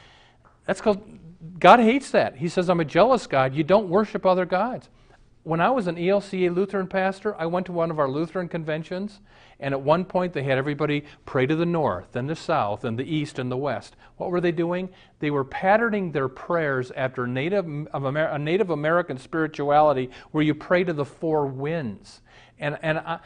that's 0.67 0.81
called 0.81 1.02
God 1.59 1.81
hates 1.81 2.11
that. 2.11 2.37
He 2.37 2.49
says, 2.49 2.71
I'm 2.71 2.81
a 2.81 2.85
jealous 2.85 3.26
God. 3.26 3.55
You 3.55 3.64
don't 3.64 3.88
worship 3.88 4.25
other 4.25 4.47
gods. 4.47 4.88
When 5.45 5.61
I 5.61 5.71
was 5.71 5.88
an 5.88 5.97
ELCA 5.97 6.55
Lutheran 6.55 6.87
pastor, 6.87 7.35
I 7.37 7.47
went 7.47 7.67
to 7.67 7.73
one 7.73 7.91
of 7.91 7.99
our 7.99 8.09
Lutheran 8.09 8.49
conventions, 8.49 9.19
and 9.59 9.75
at 9.75 9.81
one 9.81 10.05
point 10.05 10.33
they 10.33 10.45
had 10.45 10.57
everybody 10.57 11.05
pray 11.26 11.47
to 11.47 11.57
the 11.57 11.67
north, 11.67 12.14
and 12.14 12.31
the 12.31 12.37
south, 12.37 12.85
and 12.85 12.97
the 12.97 13.05
east, 13.05 13.41
and 13.41 13.50
the 13.50 13.57
west. 13.57 13.97
What 14.19 14.31
were 14.31 14.41
they 14.41 14.52
doing? 14.52 14.88
They 15.19 15.33
were 15.33 15.45
patterning 15.45 16.12
their 16.12 16.29
prayers 16.29 16.93
after 16.95 17.26
Native, 17.26 17.67
a 17.93 18.38
Native 18.38 18.71
American 18.71 19.19
spirituality 19.19 20.11
where 20.31 20.45
you 20.45 20.55
pray 20.55 20.85
to 20.85 20.93
the 20.93 21.05
four 21.05 21.47
winds. 21.47 22.21
And, 22.62 22.78
and 22.81 22.99
I, 22.99 23.19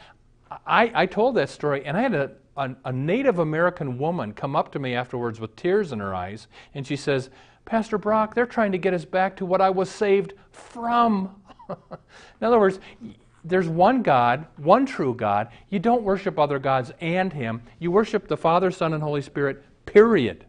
I, 0.65 0.91
I 0.93 1.05
told 1.05 1.35
that 1.35 1.49
story, 1.49 1.85
and 1.85 1.95
I 1.95 2.01
had 2.01 2.13
a, 2.15 2.31
a, 2.57 2.75
a 2.85 2.91
Native 2.91 3.37
American 3.37 3.99
woman 3.99 4.33
come 4.33 4.55
up 4.55 4.71
to 4.71 4.79
me 4.79 4.95
afterwards 4.95 5.39
with 5.39 5.55
tears 5.55 5.91
in 5.91 5.99
her 5.99 6.13
eyes, 6.13 6.47
and 6.73 6.85
she 6.85 6.95
says, 6.95 7.29
Pastor 7.63 7.99
Brock, 7.99 8.33
they're 8.33 8.47
trying 8.47 8.71
to 8.71 8.79
get 8.79 8.95
us 8.95 9.05
back 9.05 9.37
to 9.37 9.45
what 9.45 9.61
I 9.61 9.69
was 9.69 9.89
saved 9.91 10.33
from. 10.51 11.35
in 11.69 11.77
other 12.41 12.59
words, 12.59 12.79
there's 13.43 13.67
one 13.67 14.01
God, 14.01 14.47
one 14.57 14.87
true 14.87 15.13
God. 15.13 15.49
You 15.69 15.77
don't 15.77 16.01
worship 16.01 16.39
other 16.39 16.57
gods 16.57 16.91
and 16.99 17.31
Him. 17.31 17.61
You 17.77 17.91
worship 17.91 18.27
the 18.27 18.37
Father, 18.37 18.71
Son, 18.71 18.93
and 18.93 19.03
Holy 19.03 19.21
Spirit, 19.21 19.63
period. 19.85 20.45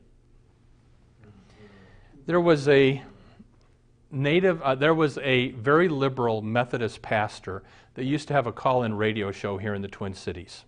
There 2.25 2.41
was 2.41 2.69
a 2.69 3.03
native, 4.11 4.63
uh, 4.63 4.75
there 4.75 4.95
was 4.95 5.19
a 5.19 5.51
very 5.53 5.89
liberal 5.89 6.43
Methodist 6.43 7.03
pastor 7.03 7.63
that 7.95 8.05
used 8.05 8.29
to 8.29 8.35
have 8.35 8.47
a 8.47 8.53
call 8.53 8.83
in 8.83 8.95
radio 8.95 9.33
show 9.33 9.59
here 9.59 9.75
in 9.75 9.83
the 9.83 9.89
Twin 9.89 10.15
Cities. 10.15 10.65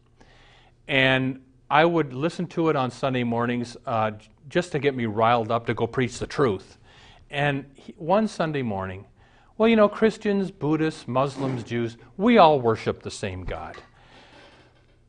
And 0.88 1.40
I 1.70 1.84
would 1.84 2.12
listen 2.12 2.46
to 2.48 2.68
it 2.68 2.76
on 2.76 2.90
Sunday 2.90 3.22
mornings 3.22 3.76
uh, 3.86 4.12
just 4.48 4.72
to 4.72 4.78
get 4.78 4.94
me 4.94 5.06
riled 5.06 5.50
up 5.50 5.66
to 5.66 5.74
go 5.74 5.86
preach 5.86 6.18
the 6.18 6.26
truth. 6.26 6.78
And 7.30 7.64
he, 7.74 7.94
one 7.96 8.26
Sunday 8.26 8.62
morning, 8.62 9.06
well, 9.56 9.68
you 9.68 9.76
know, 9.76 9.88
Christians, 9.88 10.50
Buddhists, 10.50 11.06
Muslims, 11.06 11.62
Jews, 11.62 11.96
we 12.16 12.38
all 12.38 12.60
worship 12.60 13.02
the 13.02 13.10
same 13.10 13.44
God. 13.44 13.76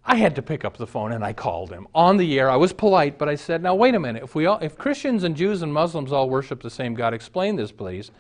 I 0.04 0.16
had 0.16 0.36
to 0.36 0.42
pick 0.42 0.66
up 0.66 0.78
the 0.78 0.88
phone 0.88 1.12
and 1.12 1.24
I 1.24 1.34
called 1.34 1.72
him 1.72 1.88
on 1.94 2.18
the 2.18 2.40
air. 2.40 2.50
I 2.50 2.56
was 2.56 2.74
polite, 2.74 3.18
but 3.18 3.30
I 3.30 3.36
said, 3.36 3.62
"Now 3.62 3.76
wait 3.76 3.96
a 3.96 4.00
minute. 4.00 4.24
If 4.24 4.34
we 4.34 4.46
all, 4.46 4.58
if 4.60 4.78
Christians 4.78 5.24
and 5.24 5.36
Jews 5.36 5.62
and 5.62 5.74
Muslims 5.74 6.12
all 6.12 6.30
worship 6.30 6.62
the 6.62 6.70
same 6.70 6.94
God, 6.94 7.14
explain 7.14 7.56
this, 7.56 7.72
please. 7.72 8.12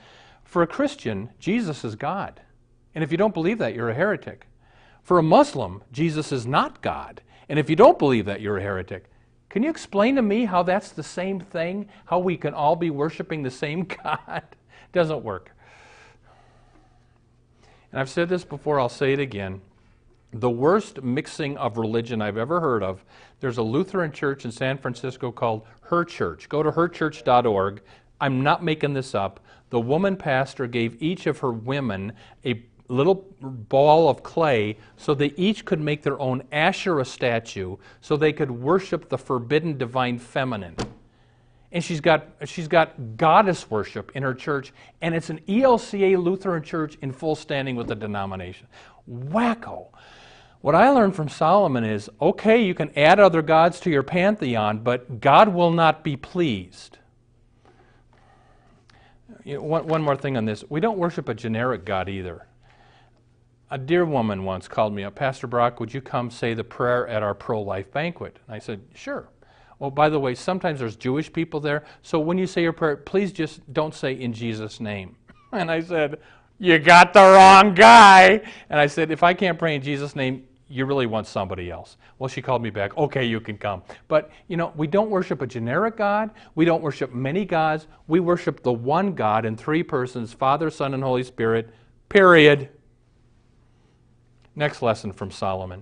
For 0.43 0.61
a 0.61 0.67
Christian, 0.67 1.29
Jesus 1.39 1.83
is 1.83 1.95
God, 1.95 2.41
and 2.93 3.03
if 3.03 3.11
you 3.11 3.17
don't 3.17 3.33
believe 3.33 3.57
that, 3.59 3.73
you're 3.73 3.89
a 3.89 3.95
heretic. 3.95 4.47
For 5.01 5.17
a 5.17 5.23
Muslim, 5.23 5.83
Jesus 5.91 6.31
is 6.31 6.45
not 6.45 6.81
God, 6.81 7.21
and 7.49 7.57
if 7.57 7.69
you 7.69 7.75
don't 7.75 7.97
believe 7.97 8.25
that, 8.25 8.41
you're 8.41 8.57
a 8.57 8.61
heretic. 8.61 9.05
Can 9.49 9.63
you 9.63 9.69
explain 9.69 10.15
to 10.15 10.21
me 10.21 10.45
how 10.45 10.63
that's 10.63 10.91
the 10.91 11.03
same 11.03 11.39
thing? 11.39 11.89
How 12.05 12.19
we 12.19 12.37
can 12.37 12.53
all 12.53 12.75
be 12.77 12.89
worshiping 12.89 13.43
the 13.43 13.51
same 13.51 13.83
God? 14.03 14.43
Doesn't 14.93 15.23
work. 15.23 15.51
And 17.91 17.99
I've 17.99 18.09
said 18.09 18.29
this 18.29 18.45
before, 18.45 18.79
I'll 18.79 18.87
say 18.87 19.11
it 19.11 19.19
again. 19.19 19.61
The 20.33 20.49
worst 20.49 21.03
mixing 21.03 21.57
of 21.57 21.77
religion 21.77 22.21
I've 22.21 22.37
ever 22.37 22.61
heard 22.61 22.83
of. 22.83 23.03
There's 23.41 23.57
a 23.57 23.63
Lutheran 23.63 24.11
church 24.11 24.45
in 24.45 24.51
San 24.51 24.77
Francisco 24.77 25.31
called 25.31 25.63
Her 25.81 26.05
Church. 26.05 26.47
Go 26.47 26.63
to 26.63 26.71
herchurch.org. 26.71 27.81
I'm 28.21 28.41
not 28.41 28.63
making 28.63 28.93
this 28.93 29.13
up. 29.13 29.41
The 29.71 29.79
woman 29.79 30.15
pastor 30.15 30.67
gave 30.67 31.01
each 31.01 31.27
of 31.27 31.39
her 31.39 31.51
women 31.51 32.13
a 32.45 32.63
little 32.87 33.25
ball 33.41 34.09
of 34.09 34.21
clay 34.21 34.77
so 34.97 35.13
they 35.13 35.33
each 35.37 35.65
could 35.65 35.79
make 35.79 36.03
their 36.03 36.19
own 36.19 36.43
Asherah 36.51 37.05
statue 37.05 37.77
so 38.01 38.15
they 38.15 38.33
could 38.33 38.51
worship 38.51 39.09
the 39.09 39.17
forbidden 39.17 39.77
divine 39.77 40.19
feminine. 40.19 40.75
And 41.73 41.81
she's 41.81 42.01
got, 42.01 42.27
she's 42.45 42.67
got 42.67 43.15
goddess 43.15 43.71
worship 43.71 44.11
in 44.13 44.23
her 44.23 44.33
church, 44.33 44.73
and 45.01 45.15
it's 45.15 45.29
an 45.29 45.39
ELCA 45.47 46.21
Lutheran 46.21 46.63
church 46.63 46.97
in 47.01 47.13
full 47.13 47.33
standing 47.33 47.77
with 47.77 47.87
the 47.87 47.95
denomination. 47.95 48.67
Wacko. 49.09 49.87
What 50.61 50.75
I 50.75 50.91
learned 50.91 51.15
from 51.15 51.27
Solomon 51.27 51.83
is 51.83 52.09
okay, 52.21 52.63
you 52.63 52.75
can 52.75 52.91
add 52.97 53.19
other 53.19 53.41
gods 53.41 53.79
to 53.81 53.89
your 53.89 54.03
pantheon, 54.03 54.79
but 54.79 55.19
God 55.19 55.49
will 55.49 55.71
not 55.71 56.03
be 56.03 56.15
pleased. 56.15 56.99
You 59.43 59.55
know, 59.55 59.63
one, 59.63 59.87
one 59.87 60.01
more 60.03 60.15
thing 60.15 60.37
on 60.37 60.45
this. 60.45 60.63
We 60.69 60.79
don't 60.79 60.99
worship 60.99 61.29
a 61.29 61.33
generic 61.33 61.83
God 61.83 62.09
either. 62.09 62.45
A 63.71 63.77
dear 63.77 64.05
woman 64.05 64.43
once 64.43 64.67
called 64.67 64.93
me 64.93 65.03
up, 65.03 65.15
Pastor 65.15 65.47
Brock, 65.47 65.79
would 65.79 65.93
you 65.93 66.01
come 66.01 66.29
say 66.29 66.53
the 66.53 66.63
prayer 66.63 67.07
at 67.07 67.23
our 67.23 67.33
pro 67.33 67.61
life 67.61 67.91
banquet? 67.91 68.37
And 68.45 68.55
I 68.55 68.59
said, 68.59 68.81
Sure. 68.93 69.29
Well, 69.79 69.89
by 69.89 70.09
the 70.09 70.19
way, 70.19 70.35
sometimes 70.35 70.79
there's 70.79 70.95
Jewish 70.95 71.33
people 71.33 71.59
there, 71.59 71.85
so 72.03 72.19
when 72.19 72.37
you 72.37 72.45
say 72.45 72.61
your 72.61 72.73
prayer, 72.73 72.97
please 72.97 73.31
just 73.31 73.73
don't 73.73 73.95
say 73.95 74.13
in 74.13 74.33
Jesus' 74.33 74.79
name. 74.79 75.15
And 75.53 75.69
I 75.69 75.81
said, 75.81 76.19
You 76.61 76.77
got 76.77 77.11
the 77.11 77.21
wrong 77.21 77.73
guy. 77.73 78.39
And 78.69 78.79
I 78.79 78.85
said, 78.85 79.09
If 79.09 79.23
I 79.23 79.33
can't 79.33 79.57
pray 79.57 79.73
in 79.73 79.81
Jesus' 79.81 80.15
name, 80.15 80.47
you 80.69 80.85
really 80.85 81.07
want 81.07 81.25
somebody 81.25 81.71
else. 81.71 81.97
Well, 82.19 82.27
she 82.27 82.39
called 82.39 82.61
me 82.61 82.69
back, 82.69 82.95
okay, 82.95 83.25
you 83.25 83.39
can 83.41 83.57
come. 83.57 83.81
But, 84.07 84.29
you 84.47 84.57
know, 84.57 84.71
we 84.75 84.85
don't 84.85 85.09
worship 85.09 85.41
a 85.41 85.47
generic 85.47 85.97
God. 85.97 86.29
We 86.53 86.63
don't 86.63 86.83
worship 86.83 87.15
many 87.15 87.45
gods. 87.45 87.87
We 88.07 88.19
worship 88.19 88.61
the 88.61 88.71
one 88.71 89.15
God 89.15 89.43
in 89.43 89.57
three 89.57 89.81
persons 89.81 90.33
Father, 90.33 90.69
Son, 90.69 90.93
and 90.93 91.01
Holy 91.01 91.23
Spirit, 91.23 91.73
period. 92.09 92.69
Next 94.55 94.83
lesson 94.83 95.11
from 95.13 95.31
Solomon 95.31 95.81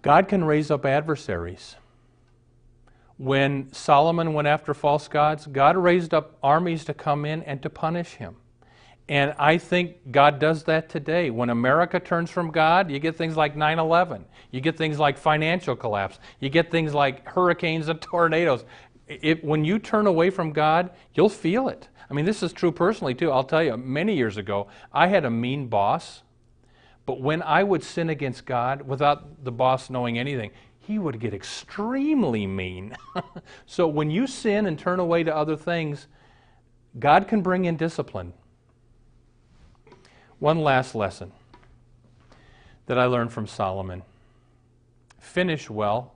God 0.00 0.28
can 0.28 0.44
raise 0.44 0.70
up 0.70 0.86
adversaries. 0.86 1.76
When 3.18 3.70
Solomon 3.70 4.32
went 4.32 4.48
after 4.48 4.72
false 4.72 5.08
gods, 5.08 5.46
God 5.46 5.76
raised 5.76 6.14
up 6.14 6.38
armies 6.42 6.86
to 6.86 6.94
come 6.94 7.26
in 7.26 7.42
and 7.42 7.62
to 7.62 7.68
punish 7.68 8.14
him. 8.14 8.36
And 9.08 9.34
I 9.38 9.58
think 9.58 10.12
God 10.12 10.38
does 10.38 10.64
that 10.64 10.88
today. 10.88 11.30
When 11.30 11.50
America 11.50 12.00
turns 12.00 12.30
from 12.30 12.50
God, 12.50 12.90
you 12.90 12.98
get 12.98 13.16
things 13.16 13.36
like 13.36 13.56
9 13.56 13.78
11. 13.78 14.24
You 14.50 14.60
get 14.60 14.78
things 14.78 14.98
like 14.98 15.18
financial 15.18 15.76
collapse. 15.76 16.18
You 16.40 16.48
get 16.48 16.70
things 16.70 16.94
like 16.94 17.26
hurricanes 17.26 17.88
and 17.88 18.00
tornadoes. 18.00 18.64
It, 19.08 19.44
when 19.44 19.64
you 19.64 19.78
turn 19.78 20.06
away 20.06 20.30
from 20.30 20.52
God, 20.52 20.90
you'll 21.14 21.28
feel 21.28 21.68
it. 21.68 21.88
I 22.08 22.14
mean, 22.14 22.24
this 22.24 22.42
is 22.42 22.52
true 22.52 22.72
personally, 22.72 23.14
too. 23.14 23.30
I'll 23.30 23.44
tell 23.44 23.62
you, 23.62 23.76
many 23.76 24.14
years 24.14 24.36
ago, 24.36 24.68
I 24.92 25.08
had 25.08 25.24
a 25.24 25.30
mean 25.30 25.66
boss 25.66 26.22
but 27.06 27.20
when 27.20 27.42
I 27.42 27.64
would 27.64 27.82
sin 27.82 28.10
against 28.10 28.46
God 28.46 28.82
without 28.82 29.44
the 29.44 29.52
boss 29.52 29.90
knowing 29.90 30.18
anything, 30.18 30.50
he 30.78 30.98
would 30.98 31.20
get 31.20 31.34
extremely 31.34 32.46
mean. 32.46 32.96
so 33.66 33.86
when 33.88 34.10
you 34.10 34.26
sin 34.26 34.66
and 34.66 34.78
turn 34.78 35.00
away 35.00 35.24
to 35.24 35.34
other 35.34 35.56
things, 35.56 36.06
God 36.98 37.26
can 37.28 37.40
bring 37.40 37.64
in 37.64 37.76
discipline. 37.76 38.32
One 40.42 40.58
last 40.58 40.96
lesson 40.96 41.30
that 42.86 42.98
I 42.98 43.04
learned 43.04 43.32
from 43.32 43.46
Solomon 43.46 44.02
finish 45.20 45.70
well. 45.70 46.14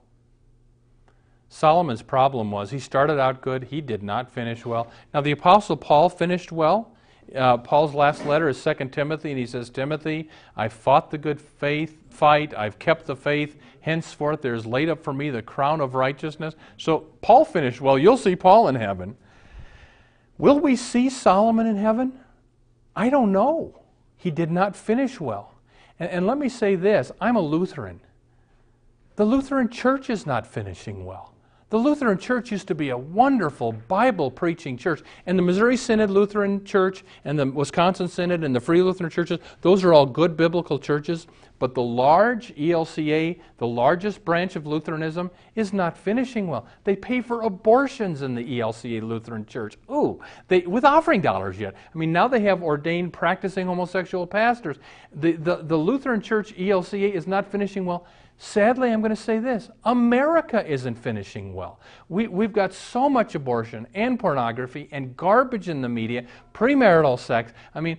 Solomon's 1.47 2.01
problem 2.01 2.51
was 2.51 2.71
he 2.71 2.79
started 2.79 3.21
out 3.21 3.39
good, 3.39 3.63
he 3.63 3.79
did 3.79 4.03
not 4.03 4.29
finish 4.29 4.65
well. 4.65 4.91
Now, 5.13 5.21
the 5.21 5.31
Apostle 5.31 5.77
Paul 5.77 6.09
finished 6.09 6.51
well. 6.51 6.91
Uh, 7.33 7.55
Paul's 7.59 7.93
last 7.93 8.25
letter 8.25 8.49
is 8.49 8.61
2 8.61 8.89
Timothy, 8.89 9.29
and 9.29 9.39
he 9.39 9.45
says, 9.45 9.69
Timothy, 9.69 10.29
I 10.57 10.67
fought 10.67 11.09
the 11.09 11.17
good 11.17 11.39
faith 11.39 11.97
fight, 12.09 12.53
I've 12.53 12.77
kept 12.79 13.05
the 13.05 13.15
faith. 13.15 13.55
Henceforth, 13.79 14.41
there 14.41 14.55
is 14.55 14.65
laid 14.65 14.89
up 14.89 15.05
for 15.05 15.13
me 15.13 15.29
the 15.29 15.41
crown 15.41 15.79
of 15.79 15.95
righteousness. 15.95 16.53
So, 16.75 17.05
Paul 17.21 17.45
finished 17.45 17.79
well. 17.79 17.97
You'll 17.97 18.17
see 18.17 18.35
Paul 18.35 18.67
in 18.67 18.75
heaven. 18.75 19.15
Will 20.37 20.59
we 20.59 20.75
see 20.75 21.09
Solomon 21.09 21.65
in 21.65 21.77
heaven? 21.77 22.11
I 22.93 23.09
don't 23.09 23.31
know. 23.31 23.83
He 24.17 24.31
did 24.31 24.51
not 24.51 24.75
finish 24.75 25.19
well. 25.19 25.53
And, 25.99 26.09
and 26.09 26.27
let 26.27 26.37
me 26.37 26.49
say 26.49 26.75
this 26.75 27.11
I'm 27.21 27.35
a 27.35 27.41
Lutheran. 27.41 28.01
The 29.15 29.25
Lutheran 29.25 29.69
church 29.69 30.09
is 30.09 30.25
not 30.25 30.45
finishing 30.45 31.05
well. 31.05 31.33
The 31.69 31.77
Lutheran 31.77 32.17
Church 32.17 32.49
used 32.49 32.69
to 32.69 32.75
be 32.75 32.89
a 32.89 32.97
wonderful 32.97 33.73
Bible 33.73 34.31
preaching 34.31 34.77
church. 34.77 35.01
And 35.25 35.37
the 35.37 35.43
Missouri 35.43 35.75
Synod 35.75 36.09
Lutheran 36.09 36.63
Church 36.63 37.03
and 37.25 37.37
the 37.37 37.45
Wisconsin 37.45 38.07
Synod 38.07 38.45
and 38.45 38.55
the 38.55 38.61
Free 38.61 38.81
Lutheran 38.81 39.09
churches, 39.09 39.39
those 39.61 39.83
are 39.83 39.93
all 39.93 40.05
good 40.05 40.37
biblical 40.37 40.79
churches. 40.79 41.27
But 41.59 41.73
the 41.73 41.81
large 41.81 42.55
ELCA, 42.55 43.39
the 43.57 43.67
largest 43.67 44.23
branch 44.23 44.55
of 44.55 44.65
Lutheranism, 44.65 45.29
is 45.55 45.73
not 45.73 45.97
finishing 45.97 46.47
well. 46.47 46.67
They 46.85 46.95
pay 46.95 47.19
for 47.19 47.41
abortions 47.41 48.21
in 48.21 48.33
the 48.33 48.59
ELCA 48.59 49.01
Lutheran 49.01 49.45
Church. 49.45 49.77
Ooh, 49.91 50.21
they, 50.47 50.61
with 50.61 50.85
offering 50.85 51.19
dollars 51.19 51.59
yet. 51.59 51.73
I 51.93 51.97
mean, 51.97 52.13
now 52.13 52.29
they 52.29 52.41
have 52.41 52.63
ordained 52.63 53.11
practicing 53.11 53.67
homosexual 53.67 54.25
pastors. 54.25 54.77
The, 55.13 55.33
the, 55.33 55.57
the 55.63 55.77
Lutheran 55.77 56.21
Church 56.21 56.55
ELCA 56.55 57.11
is 57.11 57.27
not 57.27 57.51
finishing 57.51 57.85
well 57.85 58.05
Sadly, 58.39 58.91
I'm 58.91 59.01
going 59.01 59.09
to 59.09 59.15
say 59.15 59.39
this 59.39 59.69
America 59.83 60.65
isn't 60.65 60.95
finishing 60.95 61.53
well. 61.53 61.79
We, 62.07 62.27
we've 62.27 62.53
got 62.53 62.73
so 62.73 63.09
much 63.09 63.33
abortion 63.33 63.87
and 63.95 64.19
pornography 64.19 64.89
and 64.91 65.17
garbage 65.17 65.69
in 65.69 65.81
the 65.81 65.89
media, 65.89 66.25
premarital 66.53 67.19
sex. 67.19 67.51
I 67.73 67.81
mean, 67.81 67.97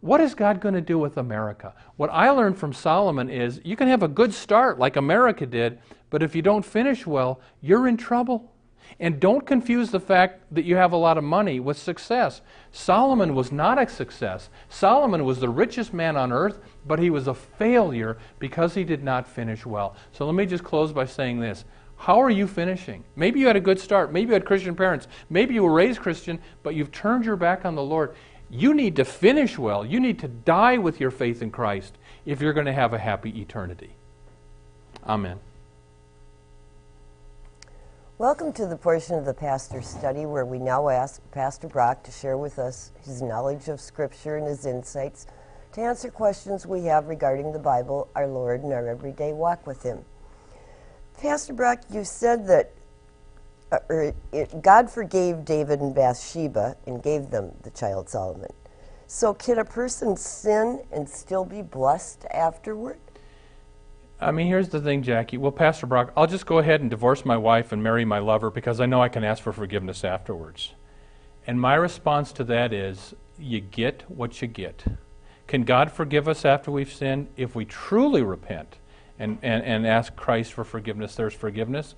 what 0.00 0.20
is 0.20 0.34
God 0.34 0.60
going 0.60 0.74
to 0.74 0.80
do 0.80 0.98
with 0.98 1.16
America? 1.16 1.74
What 1.96 2.10
I 2.12 2.30
learned 2.30 2.58
from 2.58 2.72
Solomon 2.72 3.30
is 3.30 3.60
you 3.64 3.76
can 3.76 3.86
have 3.88 4.02
a 4.02 4.08
good 4.08 4.34
start 4.34 4.80
like 4.80 4.96
America 4.96 5.46
did, 5.46 5.78
but 6.10 6.22
if 6.22 6.34
you 6.34 6.42
don't 6.42 6.64
finish 6.64 7.06
well, 7.06 7.40
you're 7.60 7.86
in 7.86 7.96
trouble. 7.96 8.52
And 9.00 9.20
don't 9.20 9.46
confuse 9.46 9.90
the 9.90 10.00
fact 10.00 10.42
that 10.50 10.64
you 10.64 10.76
have 10.76 10.92
a 10.92 10.96
lot 10.96 11.18
of 11.18 11.24
money 11.24 11.60
with 11.60 11.76
success. 11.76 12.40
Solomon 12.72 13.34
was 13.34 13.52
not 13.52 13.80
a 13.80 13.88
success. 13.88 14.48
Solomon 14.68 15.24
was 15.24 15.40
the 15.40 15.48
richest 15.48 15.92
man 15.92 16.16
on 16.16 16.32
earth, 16.32 16.58
but 16.88 16.98
he 16.98 17.10
was 17.10 17.28
a 17.28 17.34
failure 17.34 18.18
because 18.38 18.74
he 18.74 18.82
did 18.82 19.04
not 19.04 19.28
finish 19.28 19.64
well. 19.64 19.94
So 20.12 20.26
let 20.26 20.34
me 20.34 20.46
just 20.46 20.64
close 20.64 20.92
by 20.92 21.04
saying 21.04 21.38
this. 21.38 21.64
How 21.96 22.20
are 22.22 22.30
you 22.30 22.46
finishing? 22.46 23.04
Maybe 23.16 23.40
you 23.40 23.46
had 23.46 23.56
a 23.56 23.60
good 23.60 23.78
start. 23.78 24.12
Maybe 24.12 24.28
you 24.28 24.34
had 24.34 24.46
Christian 24.46 24.74
parents. 24.74 25.08
Maybe 25.28 25.54
you 25.54 25.64
were 25.64 25.72
raised 25.72 26.00
Christian, 26.00 26.40
but 26.62 26.74
you've 26.74 26.92
turned 26.92 27.24
your 27.24 27.36
back 27.36 27.64
on 27.64 27.74
the 27.74 27.82
Lord. 27.82 28.14
You 28.50 28.72
need 28.72 28.96
to 28.96 29.04
finish 29.04 29.58
well. 29.58 29.84
You 29.84 30.00
need 30.00 30.18
to 30.20 30.28
die 30.28 30.78
with 30.78 31.00
your 31.00 31.10
faith 31.10 31.42
in 31.42 31.50
Christ 31.50 31.98
if 32.24 32.40
you're 32.40 32.52
going 32.52 32.66
to 32.66 32.72
have 32.72 32.94
a 32.94 32.98
happy 32.98 33.40
eternity. 33.40 33.90
Amen. 35.06 35.38
Welcome 38.16 38.52
to 38.54 38.66
the 38.66 38.76
portion 38.76 39.16
of 39.16 39.24
the 39.24 39.34
pastor's 39.34 39.86
study 39.86 40.26
where 40.26 40.44
we 40.44 40.58
now 40.58 40.88
ask 40.88 41.20
Pastor 41.30 41.68
Brock 41.68 42.02
to 42.04 42.10
share 42.10 42.36
with 42.36 42.58
us 42.58 42.90
his 43.04 43.22
knowledge 43.22 43.68
of 43.68 43.80
Scripture 43.80 44.36
and 44.36 44.46
his 44.46 44.66
insights 44.66 45.26
to 45.72 45.80
answer 45.80 46.10
questions 46.10 46.66
we 46.66 46.84
have 46.84 47.08
regarding 47.08 47.52
the 47.52 47.58
Bible, 47.58 48.08
our 48.14 48.26
Lord, 48.26 48.62
and 48.62 48.72
our 48.72 48.88
everyday 48.88 49.32
walk 49.32 49.66
with 49.66 49.82
Him. 49.82 50.04
Pastor 51.20 51.52
Brock, 51.52 51.80
you 51.90 52.04
said 52.04 52.46
that 52.46 52.72
uh, 53.70 53.78
er, 53.90 54.14
it, 54.32 54.62
God 54.62 54.90
forgave 54.90 55.44
David 55.44 55.80
and 55.80 55.94
Bathsheba 55.94 56.76
and 56.86 57.02
gave 57.02 57.30
them 57.30 57.52
the 57.62 57.70
child 57.70 58.08
Solomon. 58.08 58.52
So, 59.06 59.34
can 59.34 59.58
a 59.58 59.64
person 59.64 60.16
sin 60.16 60.82
and 60.92 61.08
still 61.08 61.44
be 61.44 61.62
blessed 61.62 62.24
afterward? 62.30 62.98
I 64.20 64.32
mean, 64.32 64.48
here's 64.48 64.68
the 64.68 64.80
thing, 64.80 65.02
Jackie. 65.02 65.38
Well, 65.38 65.52
Pastor 65.52 65.86
Brock, 65.86 66.12
I'll 66.16 66.26
just 66.26 66.44
go 66.44 66.58
ahead 66.58 66.80
and 66.80 66.90
divorce 66.90 67.24
my 67.24 67.36
wife 67.36 67.72
and 67.72 67.82
marry 67.82 68.04
my 68.04 68.18
lover 68.18 68.50
because 68.50 68.80
I 68.80 68.86
know 68.86 69.00
I 69.00 69.08
can 69.08 69.22
ask 69.22 69.42
for 69.42 69.52
forgiveness 69.52 70.04
afterwards. 70.04 70.72
And 71.46 71.60
my 71.60 71.74
response 71.74 72.32
to 72.32 72.44
that 72.44 72.72
is 72.72 73.14
you 73.38 73.60
get 73.60 74.04
what 74.08 74.42
you 74.42 74.48
get. 74.48 74.84
Can 75.48 75.64
God 75.64 75.90
forgive 75.90 76.28
us 76.28 76.44
after 76.44 76.70
we've 76.70 76.92
sinned? 76.92 77.28
If 77.36 77.56
we 77.56 77.64
truly 77.64 78.22
repent 78.22 78.76
and, 79.18 79.38
and, 79.42 79.64
and 79.64 79.86
ask 79.86 80.14
Christ 80.14 80.52
for 80.52 80.62
forgiveness, 80.62 81.16
there's 81.16 81.34
forgiveness. 81.34 81.94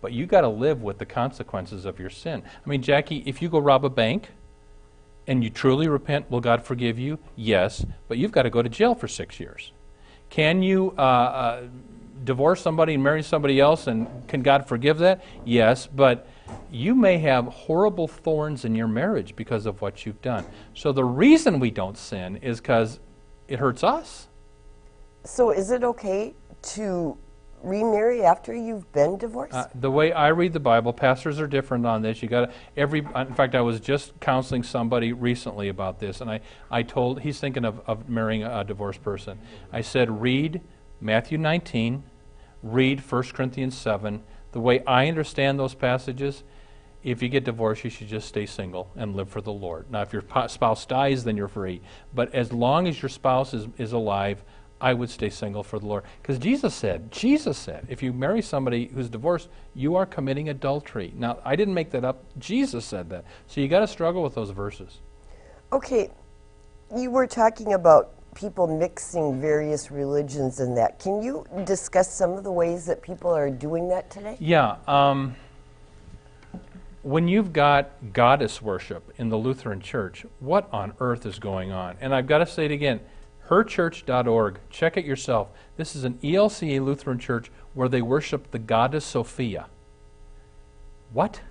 But 0.00 0.12
you 0.12 0.26
got 0.26 0.40
to 0.40 0.48
live 0.48 0.82
with 0.82 0.98
the 0.98 1.06
consequences 1.06 1.84
of 1.84 2.00
your 2.00 2.10
sin. 2.10 2.42
I 2.44 2.68
mean, 2.68 2.82
Jackie, 2.82 3.22
if 3.26 3.40
you 3.40 3.48
go 3.48 3.58
rob 3.58 3.84
a 3.84 3.90
bank 3.90 4.30
and 5.26 5.44
you 5.44 5.50
truly 5.50 5.86
repent, 5.86 6.30
will 6.30 6.40
God 6.40 6.64
forgive 6.64 6.98
you? 6.98 7.18
Yes, 7.36 7.84
but 8.08 8.18
you've 8.18 8.32
got 8.32 8.42
to 8.42 8.50
go 8.50 8.62
to 8.62 8.68
jail 8.68 8.94
for 8.94 9.06
six 9.06 9.38
years. 9.38 9.72
Can 10.30 10.62
you 10.62 10.94
uh, 10.96 11.00
uh, 11.00 11.62
divorce 12.24 12.60
somebody 12.60 12.94
and 12.94 13.02
marry 13.02 13.22
somebody 13.22 13.60
else, 13.60 13.86
and 13.86 14.26
can 14.28 14.42
God 14.42 14.66
forgive 14.66 14.98
that? 14.98 15.22
Yes, 15.44 15.86
but 15.86 16.26
you 16.74 16.94
may 16.96 17.18
have 17.18 17.46
horrible 17.46 18.08
thorns 18.08 18.64
in 18.64 18.74
your 18.74 18.88
marriage 18.88 19.36
because 19.36 19.64
of 19.64 19.80
what 19.80 20.04
you've 20.04 20.20
done. 20.20 20.44
So 20.74 20.90
the 20.90 21.04
reason 21.04 21.60
we 21.60 21.70
don't 21.70 21.96
sin 21.96 22.36
is 22.38 22.60
because 22.60 22.98
it 23.46 23.60
hurts 23.60 23.84
us. 23.84 24.26
So 25.22 25.52
is 25.52 25.70
it 25.70 25.84
okay 25.84 26.34
to 26.62 27.16
remarry 27.62 28.24
after 28.24 28.52
you've 28.54 28.90
been 28.92 29.16
divorced? 29.16 29.54
Uh, 29.54 29.68
the 29.76 29.90
way 29.90 30.12
I 30.12 30.28
read 30.28 30.52
the 30.52 30.60
Bible, 30.60 30.92
pastors 30.92 31.38
are 31.38 31.46
different 31.46 31.86
on 31.86 32.02
this. 32.02 32.22
You 32.22 32.28
got 32.28 32.52
every. 32.76 33.06
In 33.14 33.34
fact, 33.34 33.54
I 33.54 33.60
was 33.60 33.78
just 33.78 34.18
counseling 34.18 34.64
somebody 34.64 35.12
recently 35.12 35.68
about 35.68 36.00
this, 36.00 36.20
and 36.20 36.28
I, 36.28 36.40
I 36.72 36.82
told 36.82 37.20
he's 37.20 37.38
thinking 37.38 37.64
of, 37.64 37.80
of 37.86 38.08
marrying 38.08 38.42
a, 38.42 38.60
a 38.60 38.64
divorced 38.64 39.02
person. 39.02 39.38
I 39.72 39.80
said, 39.80 40.20
read 40.20 40.60
Matthew 41.00 41.38
19, 41.38 42.02
read 42.64 43.00
1 43.00 43.22
Corinthians 43.32 43.76
7. 43.76 44.24
The 44.50 44.60
way 44.60 44.84
I 44.84 45.08
understand 45.08 45.58
those 45.58 45.74
passages, 45.74 46.42
if 47.04 47.22
you 47.22 47.28
get 47.28 47.44
divorced, 47.44 47.84
you 47.84 47.90
should 47.90 48.08
just 48.08 48.26
stay 48.26 48.46
single 48.46 48.90
and 48.96 49.14
live 49.14 49.28
for 49.28 49.42
the 49.42 49.52
Lord. 49.52 49.90
Now, 49.90 50.00
if 50.00 50.12
your 50.12 50.24
spouse 50.48 50.86
dies, 50.86 51.22
then 51.22 51.36
you're 51.36 51.48
free. 51.48 51.82
But 52.14 52.34
as 52.34 52.52
long 52.52 52.88
as 52.88 53.00
your 53.00 53.10
spouse 53.10 53.52
is, 53.52 53.68
is 53.76 53.92
alive, 53.92 54.42
I 54.80 54.94
would 54.94 55.10
stay 55.10 55.30
single 55.30 55.62
for 55.62 55.78
the 55.78 55.86
Lord. 55.86 56.04
Because 56.20 56.38
Jesus 56.38 56.74
said, 56.74 57.12
Jesus 57.12 57.56
said, 57.56 57.86
if 57.88 58.02
you 58.02 58.12
marry 58.12 58.42
somebody 58.42 58.86
who's 58.86 59.08
divorced, 59.08 59.48
you 59.74 59.96
are 59.96 60.06
committing 60.06 60.48
adultery. 60.48 61.12
Now, 61.16 61.38
I 61.44 61.56
didn't 61.56 61.74
make 61.74 61.90
that 61.90 62.04
up. 62.04 62.24
Jesus 62.38 62.84
said 62.84 63.10
that. 63.10 63.24
So 63.46 63.60
you 63.60 63.68
got 63.68 63.80
to 63.80 63.86
struggle 63.86 64.22
with 64.22 64.34
those 64.34 64.50
verses. 64.50 65.00
Okay, 65.72 66.10
you 66.96 67.10
were 67.10 67.26
talking 67.26 67.74
about 67.74 68.12
people 68.34 68.66
mixing 68.66 69.40
various 69.40 69.90
religions 69.90 70.60
and 70.60 70.76
that. 70.76 70.98
Can 70.98 71.22
you 71.22 71.46
discuss 71.64 72.10
some 72.10 72.32
of 72.32 72.44
the 72.44 72.52
ways 72.52 72.84
that 72.86 73.00
people 73.00 73.30
are 73.30 73.50
doing 73.50 73.88
that 73.88 74.10
today? 74.10 74.36
Yeah. 74.40 74.76
Um, 74.86 75.36
when 77.04 77.28
you've 77.28 77.52
got 77.52 77.90
goddess 78.14 78.62
worship 78.62 79.12
in 79.18 79.28
the 79.28 79.36
Lutheran 79.36 79.80
Church, 79.80 80.24
what 80.40 80.68
on 80.72 80.94
earth 81.00 81.26
is 81.26 81.38
going 81.38 81.70
on? 81.70 81.96
And 82.00 82.14
I've 82.14 82.26
got 82.26 82.38
to 82.38 82.46
say 82.46 82.64
it 82.64 82.72
again 82.72 83.00
herchurch.org. 83.48 84.58
Check 84.70 84.96
it 84.96 85.04
yourself. 85.04 85.48
This 85.76 85.94
is 85.94 86.04
an 86.04 86.14
ELCA 86.22 86.82
Lutheran 86.82 87.18
church 87.18 87.50
where 87.74 87.90
they 87.90 88.00
worship 88.00 88.50
the 88.50 88.58
goddess 88.58 89.04
Sophia. 89.04 89.66
What? 91.12 91.42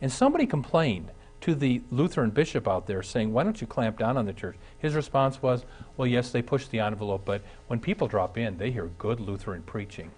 And 0.00 0.12
somebody 0.12 0.46
complained 0.46 1.10
to 1.40 1.56
the 1.56 1.82
Lutheran 1.90 2.30
bishop 2.30 2.68
out 2.68 2.86
there 2.86 3.02
saying, 3.02 3.32
Why 3.32 3.42
don't 3.42 3.60
you 3.60 3.66
clamp 3.66 3.98
down 3.98 4.16
on 4.16 4.26
the 4.26 4.32
church? 4.32 4.56
His 4.78 4.94
response 4.94 5.42
was, 5.42 5.64
Well, 5.96 6.06
yes, 6.06 6.30
they 6.30 6.40
push 6.40 6.68
the 6.68 6.78
envelope, 6.78 7.22
but 7.24 7.42
when 7.66 7.80
people 7.80 8.06
drop 8.06 8.38
in, 8.38 8.58
they 8.58 8.70
hear 8.70 8.86
good 8.96 9.18
Lutheran 9.18 9.62
preaching. 9.62 10.12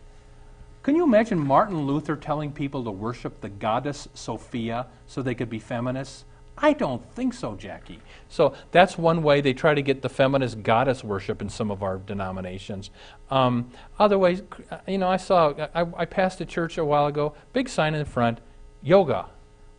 Can 0.87 0.95
you 0.95 1.03
imagine 1.03 1.41
Martin 1.41 1.85
Luther 1.85 2.15
telling 2.15 2.53
people 2.53 2.85
to 2.85 2.93
worship 2.93 3.41
the 3.41 3.49
goddess 3.49 4.07
Sophia 4.15 4.87
so 5.09 5.21
they 5.21 5.35
could 5.35 5.51
be 5.51 5.59
feminists? 5.59 6.25
I 6.57 6.75
don't 6.75 7.05
think 7.17 7.35
so, 7.35 7.57
Jackie. 7.57 7.99
So 8.29 8.55
that's 8.71 8.97
one 8.97 9.25
way 9.25 9.41
they 9.41 9.53
try 9.53 9.75
to 9.75 9.83
get 9.83 10.01
the 10.01 10.09
feminist 10.09 10.63
goddess 10.63 11.03
worship 11.03 11.43
in 11.43 11.49
some 11.49 11.73
of 11.73 11.83
our 11.83 11.99
denominations. 11.99 12.91
Um, 13.33 13.73
other 13.99 14.17
ways, 14.17 14.45
you 14.87 14.99
know, 14.99 15.09
I 15.09 15.17
saw, 15.17 15.55
I, 15.75 15.87
I 15.97 16.05
passed 16.05 16.41
a 16.41 16.47
church 16.47 16.79
a 16.79 16.85
while 16.85 17.07
ago, 17.07 17.35
big 17.53 17.69
sign 17.69 17.93
in 17.95 17.99
the 17.99 18.09
front, 18.09 18.39
yoga. 18.81 19.27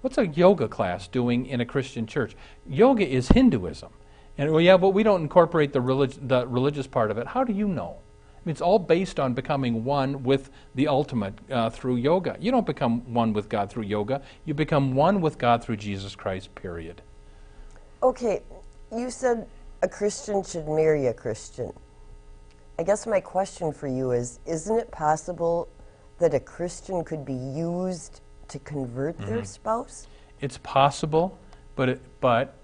What's 0.02 0.18
a 0.18 0.28
yoga 0.28 0.68
class 0.68 1.08
doing 1.08 1.46
in 1.46 1.62
a 1.62 1.66
Christian 1.66 2.06
church? 2.06 2.36
Yoga 2.68 3.08
is 3.08 3.30
Hinduism. 3.30 3.94
And 4.38 4.52
well, 4.52 4.60
yeah, 4.60 4.76
but 4.76 4.90
we 4.90 5.04
don't 5.04 5.22
incorporate 5.22 5.72
the, 5.72 5.80
relig- 5.80 6.28
the 6.28 6.46
religious 6.48 6.86
part 6.86 7.12
of 7.12 7.18
it. 7.18 7.28
How 7.28 7.46
do 7.46 7.54
you 7.54 7.70
know? 7.70 8.00
It's 8.50 8.62
all 8.62 8.80
based 8.80 9.20
on 9.20 9.34
becoming 9.34 9.84
one 9.84 10.24
with 10.24 10.50
the 10.76 10.88
ultimate 10.88 11.34
uh, 11.52 11.70
through 11.70 11.98
yoga. 11.98 12.38
You 12.40 12.52
don't 12.52 12.66
become 12.66 13.14
one 13.14 13.34
with 13.34 13.50
God 13.50 13.70
through 13.70 13.84
yoga, 13.84 14.22
you 14.46 14.54
become 14.54 14.96
one 14.96 15.22
with 15.22 15.38
God 15.38 15.64
through 15.64 15.78
Jesus 15.78 16.16
Christ, 16.16 16.54
period. 16.56 17.02
Okay, 18.04 18.42
you 18.92 19.10
said 19.10 19.48
a 19.82 19.88
Christian 19.88 20.44
should 20.44 20.68
marry 20.68 21.08
a 21.08 21.14
Christian. 21.14 21.74
I 22.80 22.84
guess 22.84 23.08
my 23.08 23.20
question 23.20 23.74
for 23.74 23.88
you 23.88 24.12
is 24.12 24.40
Isn't 24.46 24.78
it 24.78 24.92
possible 24.92 25.68
that 26.20 26.34
a 26.34 26.40
Christian 26.40 27.04
could 27.04 27.26
be 27.26 27.34
used 27.34 28.22
to 28.48 28.60
convert 28.60 29.18
their 29.18 29.44
spouse? 29.44 30.08
It's 30.42 30.58
possible, 30.60 31.38
but 31.76 31.90
it, 31.90 32.02
but 32.22 32.56